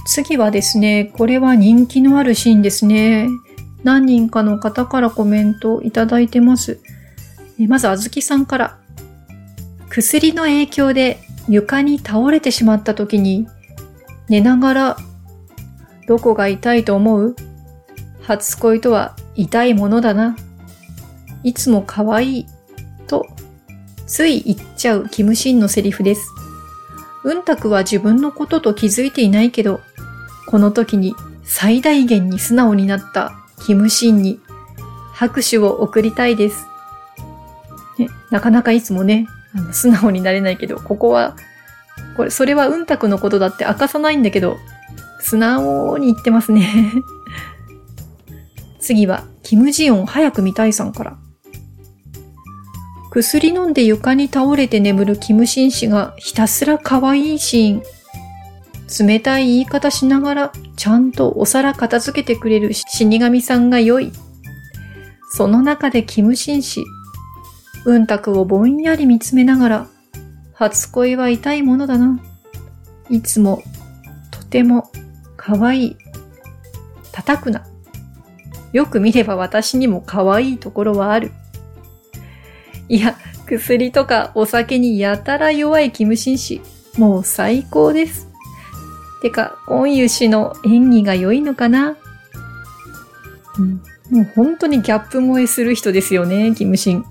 [0.07, 3.27] 次はですね、これは人気のあるシーンですね。
[3.83, 6.79] 何人かの方からコメントいただいてます。
[7.67, 8.77] まず、あずきさんから。
[9.89, 13.47] 薬の影響で床に倒れてしまった時に、
[14.29, 14.97] 寝ながら、
[16.07, 17.35] どこが痛いと思う？
[18.21, 20.35] 初恋とは痛いものだな。
[21.43, 22.45] いつも可愛い。
[23.07, 23.27] と、
[24.07, 26.29] つい言っちゃうキムシンのセリフです。
[27.23, 29.81] うんたくは自分のことと気づいていないけど、
[30.47, 33.33] この時に最大限に素直になった
[33.65, 34.39] キムシンに
[35.13, 36.67] 拍手を送りたいです。
[37.97, 41.35] ね、なかなかいつもね、あの素直になれないけど、ここは、
[42.17, 44.57] これ、それはうんたくのことだって明かさないんだけど、
[45.19, 46.93] 素直に言ってますね。
[48.79, 51.17] 次は、キムジヨン早く見たいさんから。
[53.15, 57.83] 薬飲んで床に倒れて眠るキムシン氏がひたすら可愛いシーン。
[59.07, 64.11] 冷たい言い方しながら、ちゃんとお皿片付けてくれる死神さんが良い。
[65.29, 66.83] その中でキムシン氏、
[67.85, 69.87] うんたくをぼんやり見つめながら、
[70.53, 72.19] 初恋は痛いものだな。
[73.09, 73.63] いつも、
[74.29, 74.91] とても、
[75.37, 75.97] 可愛い。
[77.13, 77.65] 叩くな。
[78.73, 81.31] よく見れば私にも可愛いところはある。
[82.87, 83.17] いや、
[83.47, 86.61] 薬とかお酒にやたら弱いキムシン氏、
[86.97, 88.27] もう最高です。
[89.21, 91.97] てか、コンユ氏の演技が良いのかな、
[93.57, 97.05] うん、もう本当にギャップ萌えする人ですよね、キムシン。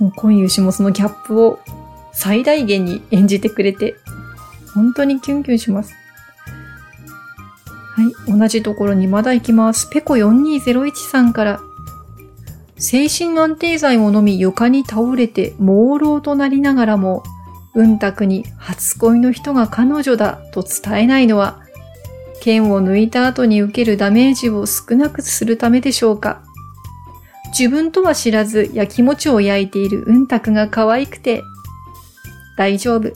[0.00, 1.60] もうコンユ氏もそのギャップを
[2.12, 3.96] 最大限に演じてくれて、
[4.74, 5.92] 本当にキュンキュンします。
[7.94, 9.88] はい、同じところにまだ行きます。
[9.90, 11.60] ペコ4201さんから、
[12.78, 17.22] 精神安定剤を飲み床に倒れて朦朧となりながらも、
[17.74, 21.60] うんたくに初恋の人が彼女だと伝えないのは、
[22.40, 26.42] 剣を抜いた後に受けるダメージを少なくするためでしょうか。
[27.58, 31.42] 自分とは知らず焼き餅を焼いているうんたくが可愛くて、
[32.56, 33.12] 大丈夫。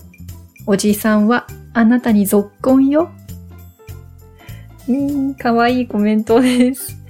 [0.66, 3.10] おじさんはあなたにぞっこんよ。
[4.88, 7.01] うーん、可愛いコメントです。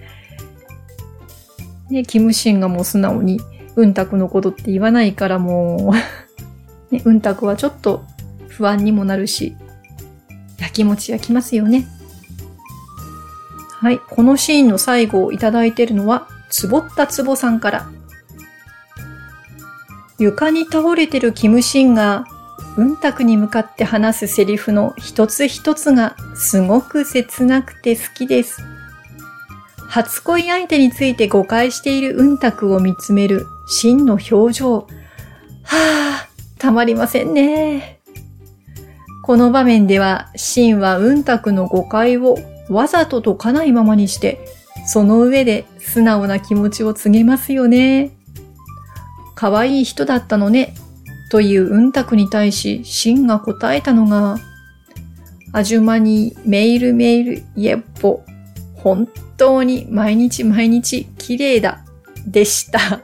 [1.93, 3.39] ね、キムシンがもう素直に、
[3.77, 5.95] うんたくのことって言わないからもう
[6.95, 8.05] ね、うんたくはちょっと
[8.49, 9.55] 不安にもなるし、
[10.59, 11.87] 焼き餅焼きますよね。
[13.83, 13.99] はい。
[13.99, 17.87] このシーンの最後をいただいているのは、つぼったつぼさんから。
[20.19, 22.25] 床に倒れてるキムシンが、
[22.79, 28.63] うんたくに向かって話すセリフの一つ一つがすごく切なくて好きです。
[29.93, 34.77] 初恋相手について誤解しているうんたくを見つめる真の表情。
[34.77, 34.87] は
[35.65, 36.29] あ、
[36.59, 38.01] たまりませんね。
[39.23, 42.39] この場面では、シンはうんたくの誤解を
[42.71, 44.41] わざと解かないままにして、
[44.87, 48.13] その上で素直な気持ちを告げますよね。
[49.35, 50.75] 可愛い人だったのね、
[51.31, 54.39] といううんたくに対し、シンが答えたのが、
[55.53, 58.25] あじゅまにメールメールイエッポ、
[58.83, 61.85] 本当に毎日毎日綺麗だ
[62.27, 63.01] でした。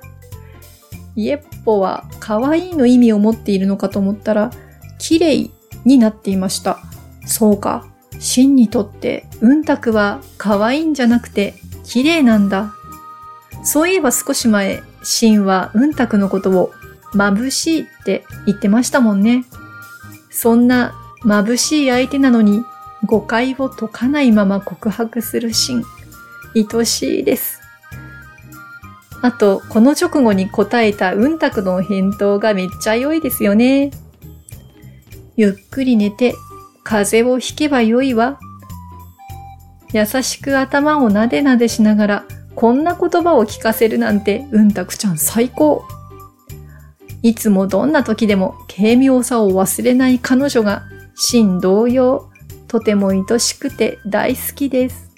[1.15, 4.51] イエッポは可愛いの意味を持っているのかと思ったら、
[4.99, 5.51] 綺麗
[5.85, 6.79] になっていました。
[7.27, 7.87] そうか。
[8.21, 12.75] シンにとってうんたくは可愛いんじゃなくて綺麗なんだ。
[13.63, 16.73] そういえば少し前、シンはうんたくのことを
[17.15, 19.45] 眩しいって言ってましたもんね。
[20.31, 22.63] そんな眩しい相手なのに
[23.05, 25.85] 誤解を解かないまま告白するシーン。
[26.55, 27.61] 愛しいです。
[29.21, 33.91] あと、この直後に答えたうんたくの返答がめっちゃ良いですよね。
[35.37, 36.35] ゆっくり寝て、
[36.85, 38.39] 風邪をひけばよいわ。
[39.93, 45.85] 優しく頭をなでなでしながら、こんな言葉を聞かせるなんて、うんたくちゃん最高。
[47.23, 50.85] いつもどんな時でも軽妙さを忘れない彼女が、
[51.15, 52.28] 真同様、
[52.69, 55.11] とても愛しくて大好きです。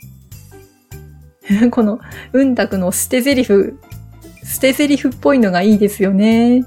[1.71, 2.01] この、
[2.33, 3.53] うんたくの捨て台詞、
[4.45, 6.65] 捨て台詞っぽいのがいいですよね。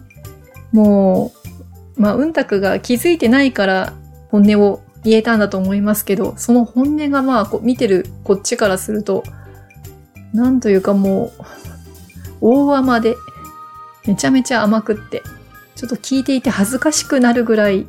[0.71, 1.31] も
[1.97, 3.93] う、まあ、うんたくが気づいてないから
[4.29, 9.23] 本音を言えたんだと思いますけど、その本音がまあ、こ見てるこっちからすると、
[10.33, 11.43] なんというかもう、
[12.41, 13.15] 大甘で、
[14.05, 15.21] めちゃめちゃ甘くって、
[15.75, 17.85] ちょっと聞いていて恥ずかしくなるぐらい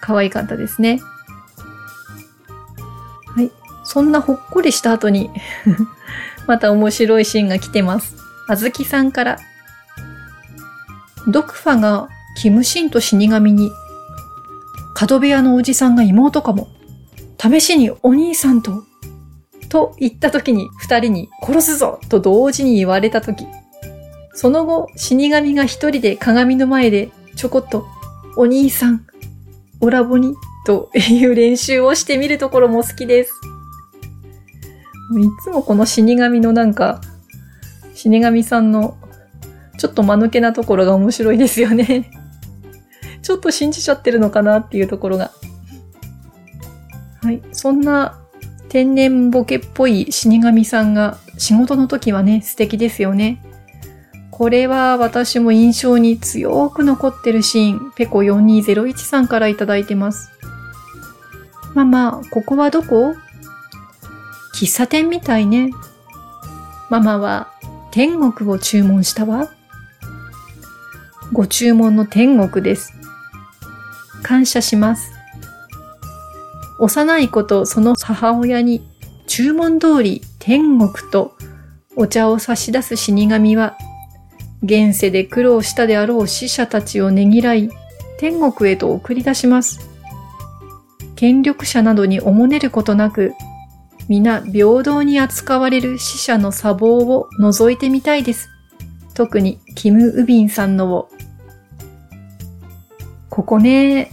[0.00, 1.00] 可愛かったですね。
[3.86, 5.30] そんなほっこりした後に
[6.46, 8.16] また面白いシーンが来てます。
[8.48, 9.38] あずきさんから。
[11.28, 13.70] ドクファがキムシンと死神に、
[14.94, 16.68] 角部屋のおじさんが妹かも。
[17.38, 18.84] 試しにお兄さんと、
[19.68, 23.46] と言った時に二人に殺すぞと同時に言われた時。
[24.34, 27.86] その後、死神が一人で鏡の前でちょこっと、
[28.36, 29.06] お兄さん、
[29.80, 30.34] おラボに
[30.64, 33.32] という練習をしてみるところも好きです。
[35.14, 37.00] いつもこの死神のなんか、
[37.94, 38.96] 死神さんの
[39.78, 42.10] ちょっと間抜けなところが面白いですよね。
[43.22, 45.30] ちょっと信じちゃってるのかなっていうところが。
[47.22, 47.42] はい。
[47.52, 48.18] そんな
[48.68, 53.42] 天然ボケっぽい死神さんが仕事の時はね、素敵ですよね。
[54.30, 60.30] これは私も印象に強く残ってるシーン、ペコ4201さんからいただいてます。
[61.74, 63.14] ママ、ここはどこ
[64.56, 65.70] 喫茶店みたいね。
[66.88, 67.52] ママは
[67.90, 69.50] 天国を注文したわ。
[71.30, 72.94] ご注文の天国です。
[74.22, 75.12] 感謝します。
[76.78, 78.82] 幼い子とその母親に
[79.26, 81.36] 注文通り天国と
[81.94, 83.76] お茶を差し出す死神は、
[84.62, 87.68] 現世で苦労したであろう死者たちをねぎらい、
[88.18, 89.90] 天国へと送り出します。
[91.14, 93.34] 権力者などにおもねることなく、
[94.08, 98.48] 皆平等に扱われる死者の砂防を覗いてみたいです。
[99.14, 101.08] 特にキム・ウビンさんのを
[103.36, 104.10] ここね、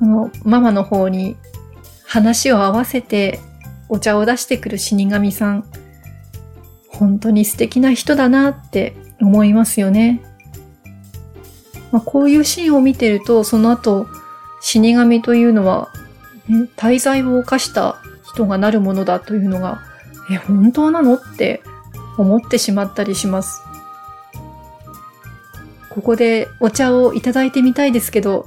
[0.00, 1.36] このママの方に
[2.04, 3.38] 話を合わせて
[3.88, 5.64] お茶を出してくる死神さん。
[6.88, 10.20] 本当に素敵な人だなって思いますよね。
[11.92, 14.08] まあ、こういうシーンを見てると、その後、
[14.60, 15.90] 死神というのは、
[16.48, 18.02] ね、滞在を犯した
[18.32, 19.82] 人がなるものだというのが、
[20.30, 21.62] え、本当なのって
[22.16, 23.62] 思ってしまったりします。
[25.90, 28.46] ここでお茶をいただいてみたいですけど、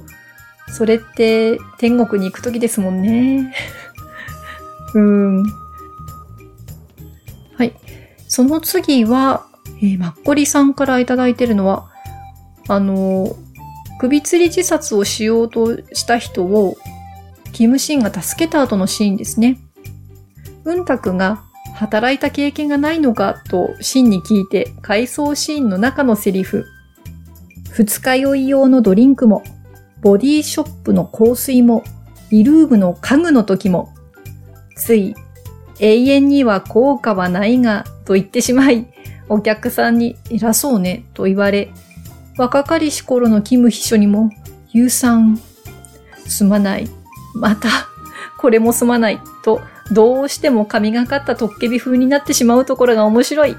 [0.68, 3.54] それって天国に行くときですもんね。
[4.94, 5.42] うん。
[7.56, 7.74] はい。
[8.28, 9.46] その次は、
[9.82, 11.90] えー、マッコリさんからいただいてるのは、
[12.68, 13.36] あの、
[14.00, 16.76] 首吊り自殺をしようとした人を、
[17.52, 19.58] キムシンが助けた後のシーンですね。
[20.64, 21.44] うんたくが
[21.74, 26.66] 働いた経験がないのかとシンに聞いて回想シーンの中のセリフ。
[27.70, 29.42] 二日酔い用のドリンクも、
[30.00, 31.82] ボディショップの香水も、
[32.30, 33.92] イルーブの家具の時も、
[34.76, 35.16] つい、
[35.80, 38.86] 永遠には効果はないが、と言ってしまい、
[39.28, 41.72] お客さんに偉そうね、と言われ、
[42.38, 44.30] 若かりし頃のキム秘書にも、
[44.70, 45.40] ユウさん、
[46.28, 46.88] すまない。
[47.34, 47.68] また、
[48.38, 49.20] これもすまない。
[49.42, 49.60] と、
[49.92, 53.56] どうしても神がかったトッケビ風になってしまうところが面白い。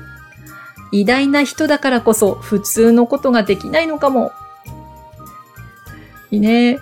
[0.92, 4.32] 偉大な人だからこそ普通のことができないのかも。
[6.32, 6.80] いいね。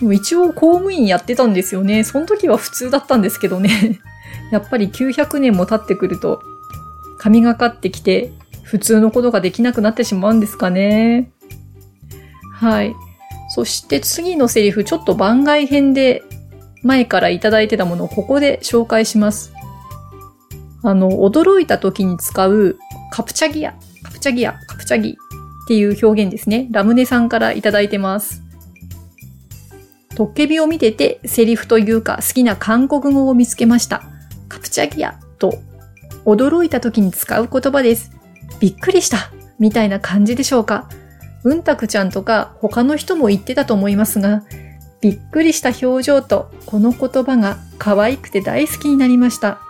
[0.00, 2.02] 一応公務員やってたんですよね。
[2.04, 4.00] その時は普通だったんですけどね。
[4.50, 6.42] やっぱり900年も経ってくると、
[7.18, 11.30] 神がかってきて、普通のことができなくなってしまうんですかね。
[12.52, 12.94] はい。
[13.50, 16.22] そして次のセリフ、ちょっと番外編で
[16.82, 19.52] 前からいただいてたものをここで紹介します。
[20.82, 22.78] あの、驚いた時に使う
[23.10, 26.68] カプチャギア、カプチャギア、カプチャギっていう表現ですね。
[26.70, 28.42] ラムネさんからいただいてます。
[30.14, 34.02] トッケビを見ててセリフというか好きな韓国語を見つけました。
[34.48, 35.58] カプチャギアと
[36.24, 38.10] 驚いた時に使う言葉です。
[38.60, 40.88] びっくりしたみたいな感じでしょうか。
[41.44, 44.42] うんたくちゃんとか他の人も言ってたと思いますが、
[45.02, 49.60] びっくりした表情とこの言葉が可愛くて大好きになりました。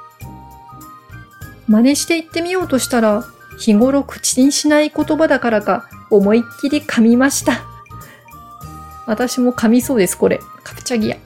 [1.67, 3.25] 真似して言ってみようとしたら、
[3.59, 7.65] 日頃口にしない言葉だからか、思いっきり噛みました。
[9.07, 10.39] 私も噛みそうです、これ。
[10.65, 11.17] カプチャギア。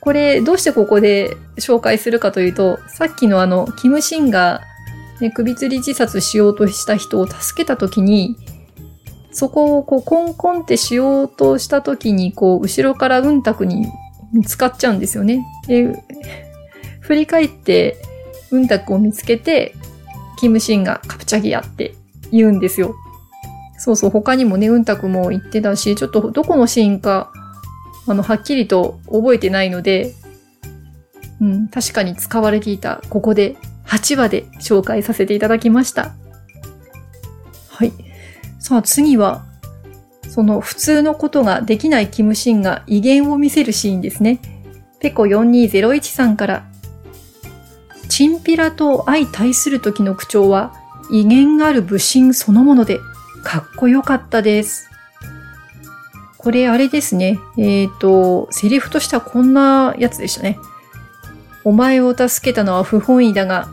[0.00, 4.60] これ、どうしてここで紹介するかというと、さっきのあの、キムシンが、
[5.20, 8.36] ね、首吊り自殺しようとした人を助けたときに、
[9.30, 13.86] そこをこうコンコンってしようとしたときに、こう、後ろからうんたくに
[14.32, 15.44] 見つかっちゃうんですよね。
[15.66, 16.02] で、
[17.00, 17.96] 振り返って、
[18.50, 19.74] うんたくを見つけて、
[20.38, 21.94] キムシンがカプチャギやって
[22.30, 22.94] 言うんですよ。
[23.78, 27.32] そうそう、他にもね、うんたくも言ってたし、ちょっとどこのシーンか、
[28.06, 30.14] あの、はっきりと覚えてないので、
[31.40, 33.56] うん、確かに使われていた、ここで
[33.86, 36.14] 8話で紹介させていただきました。
[37.68, 38.07] はい。
[38.58, 39.44] さあ次は、
[40.28, 44.40] その普通のことができないキムシンが威厳を見せるシーンですね。
[45.00, 46.68] ペコ4201さんから
[48.08, 50.74] チンピラと相対する時の口調は
[51.10, 52.98] 威厳がある武神そのもので
[53.44, 54.90] かっこよかったです。
[56.36, 57.38] これあれですね。
[57.56, 60.58] えっ、ー、と、セリフとしてはこんなやつでしたね。
[61.64, 63.68] お前を助けたのは不本意だが、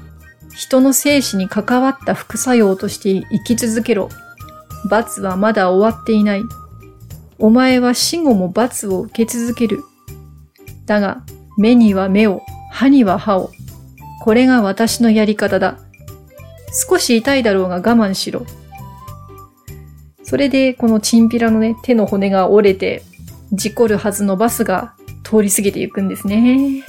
[0.55, 4.09] 人の生死に関わった副作用として生き続けろ。
[4.89, 6.43] 罰はまだ終わっていない。
[7.37, 9.83] お前は死後も罰を受け続ける。
[10.85, 11.23] だが、
[11.57, 13.51] 目には目を、歯には歯を。
[14.23, 15.79] これが私のやり方だ。
[16.89, 18.45] 少し痛いだろうが我慢しろ。
[20.23, 23.03] それで、このチンピラのね、手の骨が折れて、
[23.51, 26.83] 事故るはずのバスが通り過ぎていくんですね。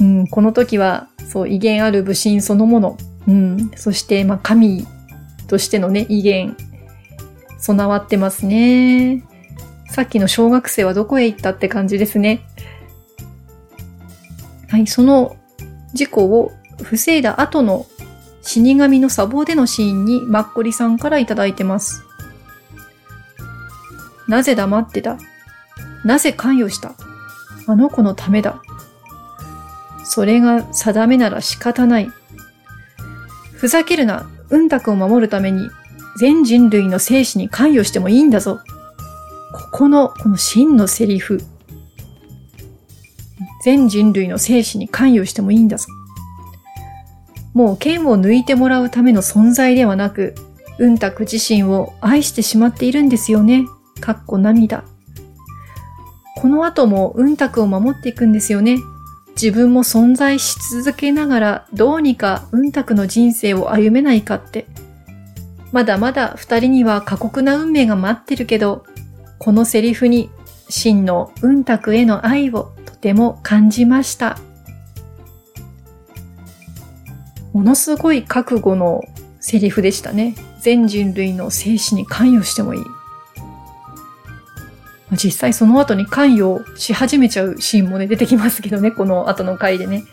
[0.00, 2.96] うん、この時は、そう、威厳ある武神そのもの。
[3.28, 4.86] うん、そして、まあ、神
[5.46, 6.56] としてのね、威厳、
[7.58, 9.24] 備わってますね。
[9.90, 12.44] さっきの小学生はどこへ行ったって感じですね。
[14.68, 15.36] はい、その
[15.94, 17.86] 事故を防いだ後の
[18.42, 22.02] 死神の砂防でのシーンにマッコリさんからいただいてます。
[24.28, 25.18] なぜ黙ってた？
[26.04, 26.94] なぜ関与した？
[27.68, 28.60] あの子のためだ。
[30.04, 32.10] それが定めなら仕方ない。
[33.54, 35.68] ふざけるな、うんたくを守るために
[36.18, 38.60] 全人類の生死に関与してもいいんだぞ。
[39.52, 41.42] ここの、この真のセリフ。
[43.64, 45.88] 全人類の生死に関与してもいいんだぞ。
[47.52, 50.34] もう剣を抜いてもらうための存在ではなく、
[50.78, 53.64] うんたく自身を愛してしまっているんですよね。
[54.00, 54.84] かっこ涙。
[56.36, 58.78] この後もうんたくを守っていくんですよね。
[59.40, 64.66] 自分も存在し続けながらどうにかうんたくの人生を歩めないかって。
[65.72, 68.86] まだまだ二人には過酷な運命が待ってるけど、
[69.38, 70.30] このセリフに
[70.70, 74.38] 真のうんたくへの愛をとても感じました。
[77.52, 79.02] ものすごい覚悟の
[79.40, 80.34] セリフでしたね。
[80.60, 82.80] 全人類の生死に関与してもいい。
[85.12, 90.04] 実際その後に関与し始めちゃうシーンもね、出てきますけどね、 この後の回でね。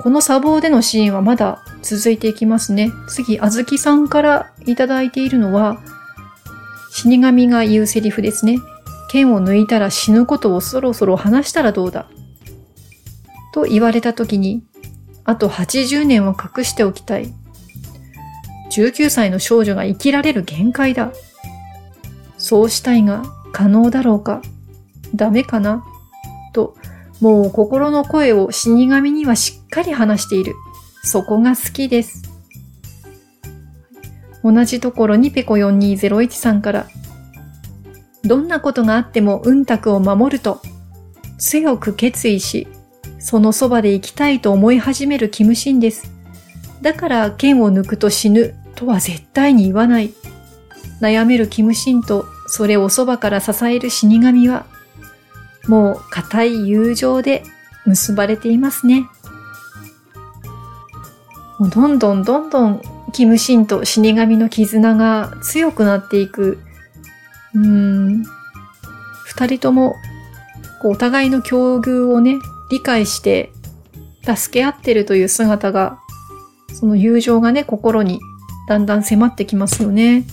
[0.00, 2.90] この砂防でのシーンはまだ続いていきますね。
[3.08, 5.78] 次、あずきさんからいただいているのは、
[6.90, 8.58] 死神が言うセリフですね。
[9.08, 12.08] 剣を抜いたら死ぬことをそろそろ話したらどうだ。
[13.52, 14.64] と言われた時に、
[15.24, 17.32] あと80年は隠しておきたい。
[18.72, 21.12] 19歳の少女が生きられる限界だ。
[22.48, 24.40] そうしたいが可能だろうか？
[25.16, 25.84] ダメかな？
[26.52, 26.76] と、
[27.20, 30.54] もう心の声を死神にはしっかり話している。
[31.02, 32.22] そこが好きです。
[34.44, 36.86] 同じところにペコ4201さんから、
[38.22, 40.62] どんなことがあってもうんたくを守ると、
[41.38, 42.68] 強く決意し、
[43.18, 46.12] そのそばで生きたいと思い始めるキムシンです。
[46.80, 50.14] だから剣を抜くと死ぬとは絶対に言わない。
[51.00, 54.66] 悩めるキムシンとそれをそばから支える死神は、
[55.68, 57.42] もう固い友情で
[57.84, 59.06] 結ばれていますね。
[61.58, 62.82] もうどんどんどんどん
[63.12, 66.58] キムシンと死神の絆が強くなっていく。
[67.54, 68.24] うん。
[69.24, 69.96] 二人とも、
[70.82, 72.36] こうお互いの境遇をね、
[72.70, 73.52] 理解して
[74.22, 75.98] 助け合ってるという姿が、
[76.72, 78.20] その友情がね、心に
[78.68, 80.24] だんだん迫ってきますよね。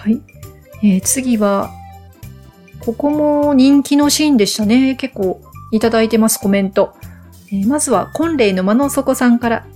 [0.00, 0.22] はい。
[0.82, 1.70] えー、次は、
[2.78, 4.94] ここも人気のシーンでしたね。
[4.94, 5.42] 結構
[5.72, 6.94] いただいてます、コメント。
[7.52, 9.66] えー、まずは、コンレイの間の底さんから。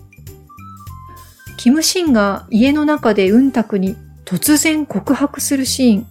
[1.58, 6.06] キムシンが家の中でうんたくに突然告白するシーン。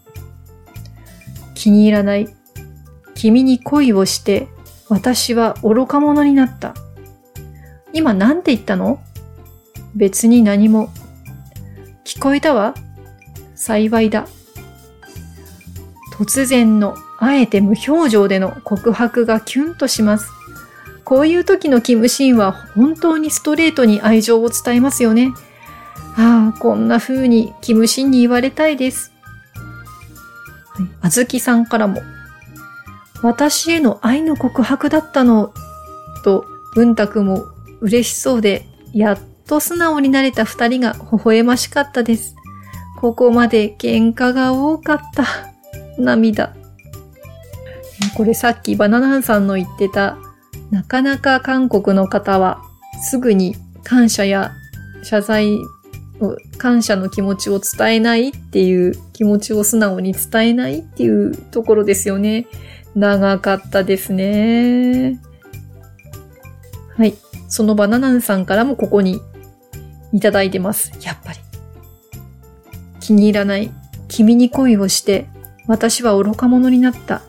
[1.55, 2.27] 気に入らない。
[3.15, 4.47] 君に恋をして、
[4.89, 6.75] 私は愚か者になった。
[7.93, 8.99] 今なんて言ったの？
[9.95, 10.89] 別に何も。
[12.05, 12.75] 聞こえたわ
[13.63, 14.27] 幸いだ。
[16.11, 20.29] 突然の、あえて無表情での告白がキュンとします。
[21.05, 25.31] こういう時のキムシンは本当にストレートに愛情を伝えますよね。
[26.17, 29.13] ああ、こんな風にキムシンに言われたいです。
[30.73, 32.01] はい、あずきさんからも、
[33.21, 35.53] 私への愛の告白だったの、
[36.25, 36.45] と、
[36.75, 37.45] 文太も
[37.79, 42.35] 嬉しそうで、やっと素直になれた二人が微笑ましかったです。
[43.03, 45.25] ここまで喧嘩が多かった。
[45.99, 46.55] 涙。
[48.15, 50.17] これさっきバナナンさんの言ってた、
[50.71, 52.61] なかなか韓国の方は
[53.01, 54.53] すぐに感謝や
[55.03, 55.59] 謝罪
[56.57, 62.47] 感謝の気持ちを伝えないっていう気持ちを素直に伝えないっていうところですよね。
[62.95, 65.19] 長かったですね。
[66.95, 67.15] はい。
[67.49, 69.19] そのバナナンさんからもここに
[70.13, 70.93] いただいてます。
[71.01, 71.52] やっぱり。
[73.03, 73.69] 気に入らない。
[74.07, 75.27] 君に恋をして、
[75.67, 77.21] 私は愚か者になった。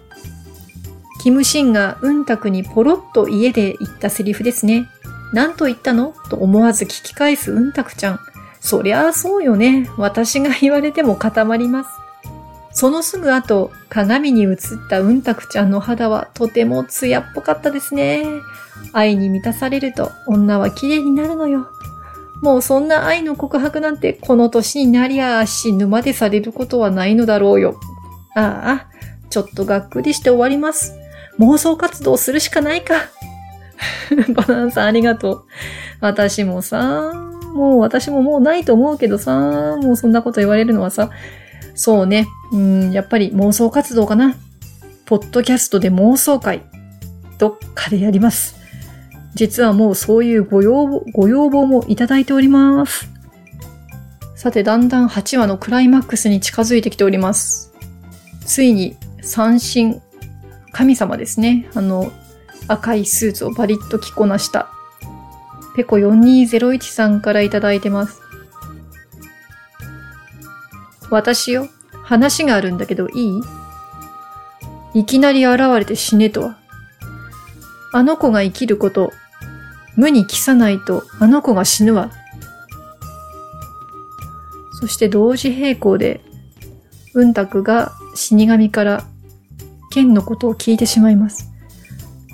[1.21, 4.87] キムシンがうんたくにポロッと家で言ったセリフですね。
[5.33, 6.15] 何と言ったの？
[6.31, 8.21] と思わず聞き返すうんたくちゃん。
[8.61, 9.91] そりゃあそうよね。
[9.97, 11.91] 私が言われても固まります。
[12.71, 14.59] そのすぐ後、鏡に映っ
[14.89, 18.25] たうんたくちゃんの肌はとても艶っぽかったですね。
[18.93, 21.69] 愛に満たされると女は綺麗になるのよ。
[22.45, 27.81] もうそんな愛の告白なんてこの年になりゃ死ぬまでされることはないのだろうよ。
[28.35, 30.93] ああ、ちょっとがっくりして終わります。
[31.39, 32.97] 妄想活動するしかないか。
[34.35, 35.45] バナナさんありがとう。
[36.01, 37.13] 私もさ、
[37.55, 41.09] もう私ももうないと思うけどさ、もうそんなこと言われるのはさ、
[41.75, 44.37] そうね、うん、やっぱり妄想活動かな。
[45.07, 46.61] ポッドキャストで妄想会、
[47.39, 48.64] どっかでやります。
[49.35, 53.09] 実はもうそういうご要望、ご要望もいただいております。
[54.37, 57.73] さて、だんだん8話のクライマックスに近づいてきております。
[58.45, 60.01] ついに三神、
[60.73, 61.69] 神様ですね。
[61.75, 62.13] あの、
[62.69, 64.69] 赤いスーツをバリッと着こなした、
[65.77, 68.21] ペコ4201さんからいただいてます。
[71.11, 71.69] 私よ、
[72.03, 73.39] 話があるんだけどい
[74.95, 75.01] い？
[75.01, 76.59] いきなり現れて死ねとは。
[77.93, 79.13] あの子が生きること、
[79.97, 82.11] 無に帰さないとあの子が死ぬわ。
[84.81, 86.21] そして同時並行で、
[87.15, 89.05] うんたくが死神から
[89.91, 91.49] 剣のことを聞いてしまいます。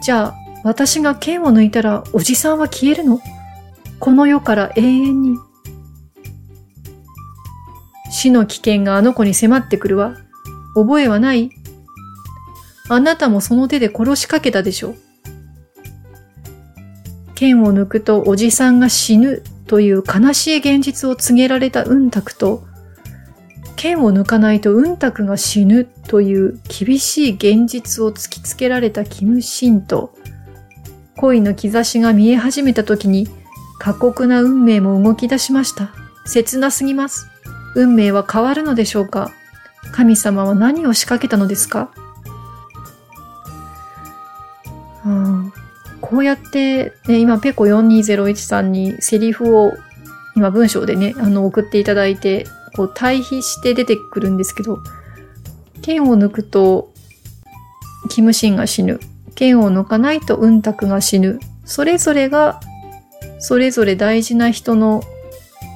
[0.02, 0.34] じゃあ、
[0.64, 3.20] 私が剣を抜いたらおじさんは消えるの？
[3.98, 5.36] この世から永遠に。
[8.11, 10.16] 死の危険があの子に迫ってくるわ。
[10.74, 11.50] 覚えはない？
[12.88, 14.96] あなたもその手で殺しかけたでしょう。
[17.41, 22.64] 剣を抜くとおじさんが死ぬという悲しい現実を告げられたうんたくと、
[23.76, 30.14] 剣を抜かないとうんたくが死ぬという厳しい現実を突きつけられたキムシンと、
[31.16, 33.26] 恋の兆しが見え始めた時に
[33.78, 35.95] 過酷な運命も動き出しました。
[36.26, 37.26] 切なすぎます。
[37.74, 39.32] 運命は変わるのでしょうか
[39.93, 41.91] 神様は何を仕掛けたのですか、
[45.05, 45.49] はあ、
[46.11, 49.74] こうやって、ね、今、ペコ4201さんにセリフを
[50.34, 54.80] 今文章でね、あの、送っていただいて、こう対比して出てくるんですけど、
[55.82, 56.92] 剣を抜くと、
[58.08, 58.98] キムシンが死ぬ。
[59.36, 61.38] 剣を抜かないとウンタクが死ぬ。
[61.64, 62.58] それぞれが、
[63.38, 65.04] それぞれ大事な人の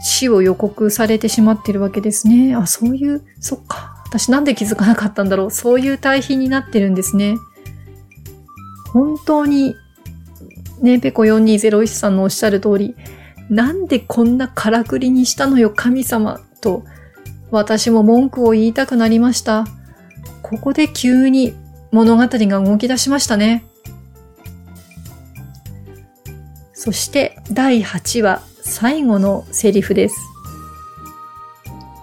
[0.03, 2.57] 死を予告されてしまってるわけですね。
[2.57, 4.03] あ、そういう、そっか。
[4.07, 5.51] 私なんで気づかなかったんだろう。
[5.53, 7.37] そういう対比になってるんですね。
[8.93, 9.76] 本当に、
[10.81, 12.97] ね、ペコ4201さんのおっしゃる通り、
[13.49, 16.41] なんでこんなからくりにしたのよ、神様。
[16.61, 16.85] と、
[17.51, 19.66] 私も文句を言いたくなりました。
[20.43, 21.55] ここで急に
[21.93, 23.64] 物語が動き出しましたね。
[26.72, 30.16] そして第8話最後のセリフです。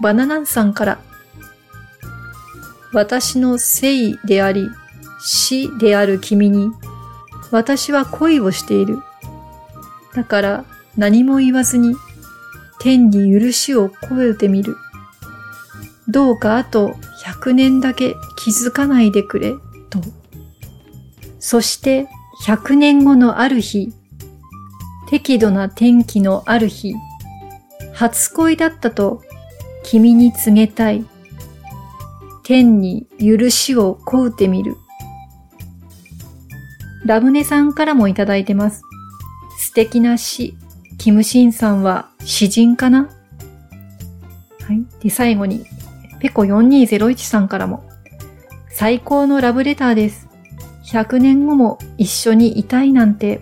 [0.02, 1.00] バナナンさんから
[2.94, 4.70] 私の生であり
[5.24, 6.72] 死である君に
[7.52, 9.00] 私は恋をしている。
[10.14, 10.66] だから
[10.98, 11.96] 何も言わずに
[12.80, 14.76] 天に許しを超えてみる。
[16.08, 19.54] どうかあと100年だけ気づかないでくれ、
[19.90, 20.00] と。
[21.40, 22.08] そして
[22.44, 23.94] 100年後のある日、
[25.10, 26.96] 適度な天気のある日、
[27.94, 29.22] 初恋だったと
[29.84, 31.06] 君に告げたい。
[32.44, 34.76] 天に許しを請うてみる。
[37.06, 38.84] ラムネさんからもいただいてます。
[39.58, 40.56] 素敵な詩。
[40.98, 43.10] キムシンさんは詩人かな？
[44.62, 44.86] はい。
[45.02, 45.66] で、最後に、
[46.20, 47.84] ペコ4201さんからも、
[48.70, 50.28] 最高のラブレターです。
[50.86, 53.42] 100年後も一緒にいたいなんて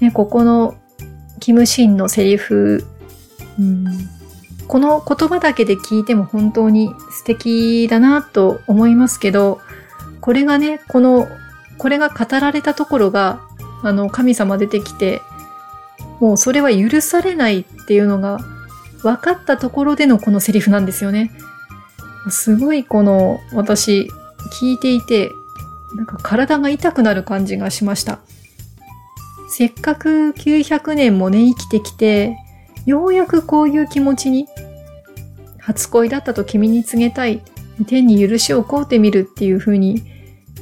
[0.00, 0.76] ね、ここの
[1.38, 2.84] キムシンのセリフ、
[3.58, 3.86] うん、
[4.66, 9.60] この言葉だけで聞いても本当に素敵だなと思いますけど、
[10.20, 11.28] これがね、この、
[11.78, 13.40] これが語られたところが、
[13.82, 15.22] あの、神様出てきて、
[16.20, 18.38] もうそれは許されないっていうのが
[19.02, 21.30] 分かったところでのこのセリフなんですよね。
[22.28, 24.10] すごいこの、私、
[24.60, 25.30] 聞いていて、
[25.96, 28.20] なんか体が痛くなる感じがしました。
[29.48, 32.36] せっかく900年もね、生きてきて、
[32.86, 34.46] ようやくこういう気持ちに、
[35.58, 37.42] 初恋だったと君に告げたい、
[37.86, 40.04] 天に許しを請うてみるっていう風に、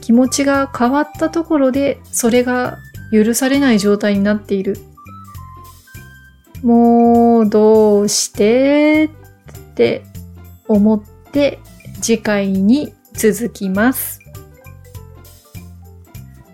[0.08, 2.78] 気持ちが変わったところで、それが
[3.12, 4.78] 許されない状態になっている。
[6.62, 10.06] もう、どうしてって
[10.66, 11.58] 思って
[12.00, 14.20] 次回に続きます。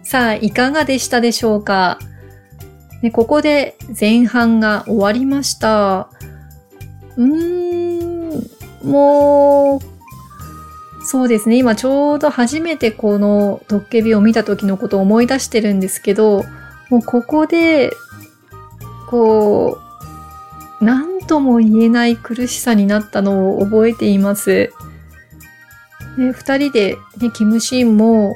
[0.03, 2.01] さあ、いかがでしたでしょうか？
[3.03, 6.11] で、ここで前半が終わりました。
[7.17, 9.94] うーん、もう、
[11.05, 11.59] そうですね。
[11.59, 16.45] 今ちょうど初めてこのトッケビを見た時のことを思い出してるんですけど、
[16.89, 17.93] もうここで、
[19.09, 19.79] こ
[20.81, 24.73] う、何とも言えない苦しさになったのを覚えています。
[26.17, 28.35] で二人で、ね、キムシンも、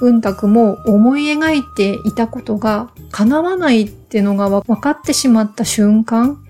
[0.00, 6.42] うんたくも思い描いていたことが叶わないってのが分かってしまった瞬間、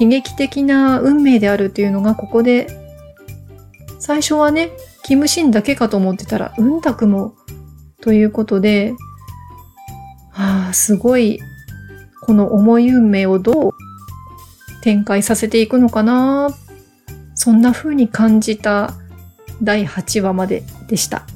[0.00, 2.83] 悲劇的な運命であるっていうのがここで、
[3.98, 4.70] 最初はね、
[5.02, 7.34] キムシンだけかと思ってたら、うんたくも、
[8.00, 8.94] ということで、
[10.30, 11.40] はあ、すごい、
[12.22, 13.72] この重い運命をどう
[14.82, 16.50] 展開させていくのかな、
[17.34, 18.94] そんな風に感じた
[19.62, 21.26] 第8話まででした。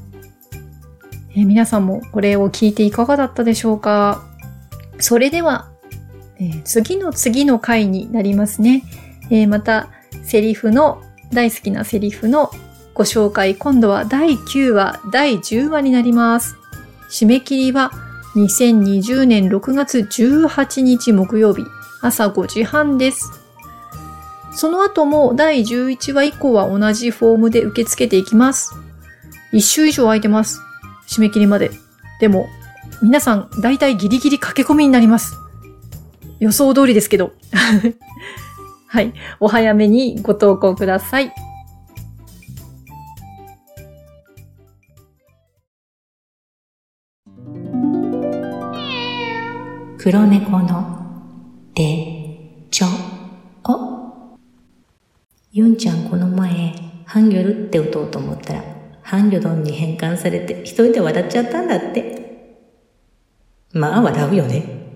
[1.30, 4.24] えー皆さんもこれを聞いていかがだったでしょうか？
[4.98, 5.68] それでは、
[6.38, 8.82] えー次の次の回になりますね。
[9.30, 9.88] えーまた、
[10.24, 11.02] セリフの、
[11.32, 12.50] 大好きなセリフの
[12.94, 16.56] ご紹介、今度は第9話、第10話になります。
[17.10, 17.92] 締め切りは
[18.34, 21.64] 2020年6月18日木曜日、
[22.00, 23.30] 朝5時半です。
[24.52, 28.74] その後も第11話以降は同じフォームで受け付けていきます。
[29.52, 30.60] 1週以上空いてます。
[31.08, 31.70] 締め切りまで。
[32.20, 32.48] でも、
[33.00, 35.36] 皆さん、だいたいギリギリ駆け込みになります。
[36.40, 37.32] 予想通りですけど。
[38.88, 39.12] はい。
[39.38, 41.32] お早めにご投稿ください。
[49.98, 50.98] 黒猫の
[51.74, 52.86] 手帳
[53.64, 54.38] を
[55.52, 56.74] ユンちゃんこの前
[57.04, 58.64] ハンギョルって打とうと思ったら
[59.02, 62.56] ハンギョドンに変換されて一人で笑っちゃったんだって
[63.72, 64.87] まあ笑うよね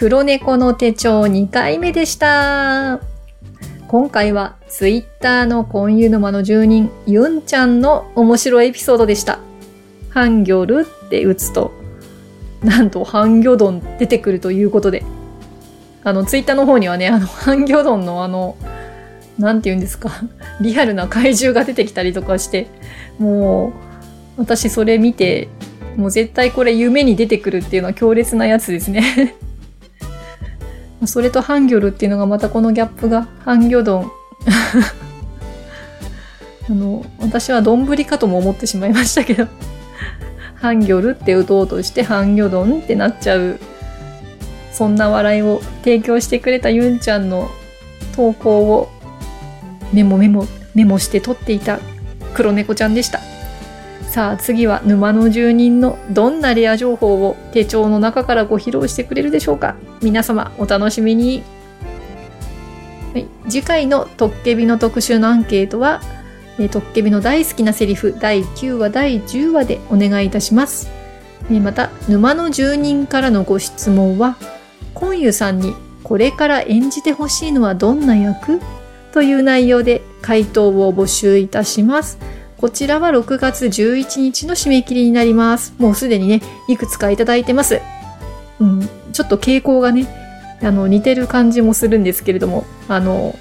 [0.00, 3.00] 黒猫の手帳2回目でした。
[3.88, 9.40] 今回はツイッターのコンユヌマの住人、ユンちゃんの面白いエピソードでした。
[10.10, 11.72] ハンギョルって打つと、
[12.62, 15.02] なんとハンギョドン出てくるということで。
[16.04, 18.56] あの、ツイッターの方にはね、あの、ハンギョドンのあの、
[19.36, 20.12] なんて言うんですか、
[20.60, 22.68] リアルな怪獣が出てきたりとかして、
[23.18, 23.72] も
[24.36, 25.48] う、私それ見て、
[25.96, 29.34] もう絶対これ夢に出てくるっていうのは強烈なやつですね。
[31.06, 34.10] それとハンギョルっていうのがまたこのギャップが、ハンギョドン。
[36.68, 39.46] あの、私は丼かとも思ってしまいましたけど、
[40.56, 43.58] ハンギョルって打とうとしてハンギョドンってなっちゃう、
[44.72, 47.48] そんな笑いを提供してくれたユンちゃんの
[48.14, 48.90] 投稿を
[49.92, 51.78] メモメモ、メモして撮っていた
[52.34, 53.20] 黒猫ちゃんでした。
[54.08, 59.76] さあ次は沼の住人のどんなレア情報を手帳の中からご披露してくれるでしょうか？
[60.02, 61.42] 皆様お楽しみに、
[63.12, 66.00] はい、次回のトッケビの特集のアンケートは
[66.56, 70.90] トッケビの大好きなセリフ第9話第10話でお願いいたします。
[71.50, 74.36] また沼の住人からのご質問は
[74.94, 78.60] コンユさんにこれから演じてほしいのはどんな役？
[79.12, 82.18] という内容で回答を募集いたします。
[82.58, 85.74] こちらは6月11日の締め切りになります。
[85.78, 87.80] もうすでにね、いくつかいただいてます。
[88.58, 90.08] うん、ちょっと傾向がね、
[90.60, 93.38] あの、似てる感じもするんですけれども、あの、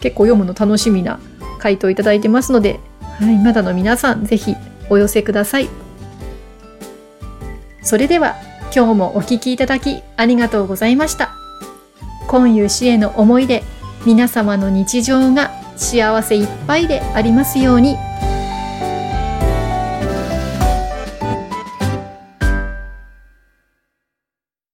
[0.00, 1.20] 結構読むの楽しみな
[1.60, 2.80] 回答いただいてますので、
[3.20, 4.56] はい、まだの皆さん、ぜひ
[4.90, 5.68] お寄せください。
[7.82, 8.34] それでは、
[8.74, 11.30] 今日もお聞きいただきありがとうございました。
[12.26, 13.62] 今湯氏への思いで、
[14.04, 17.96] 皆様の日常が幸せいっぱいでありますように。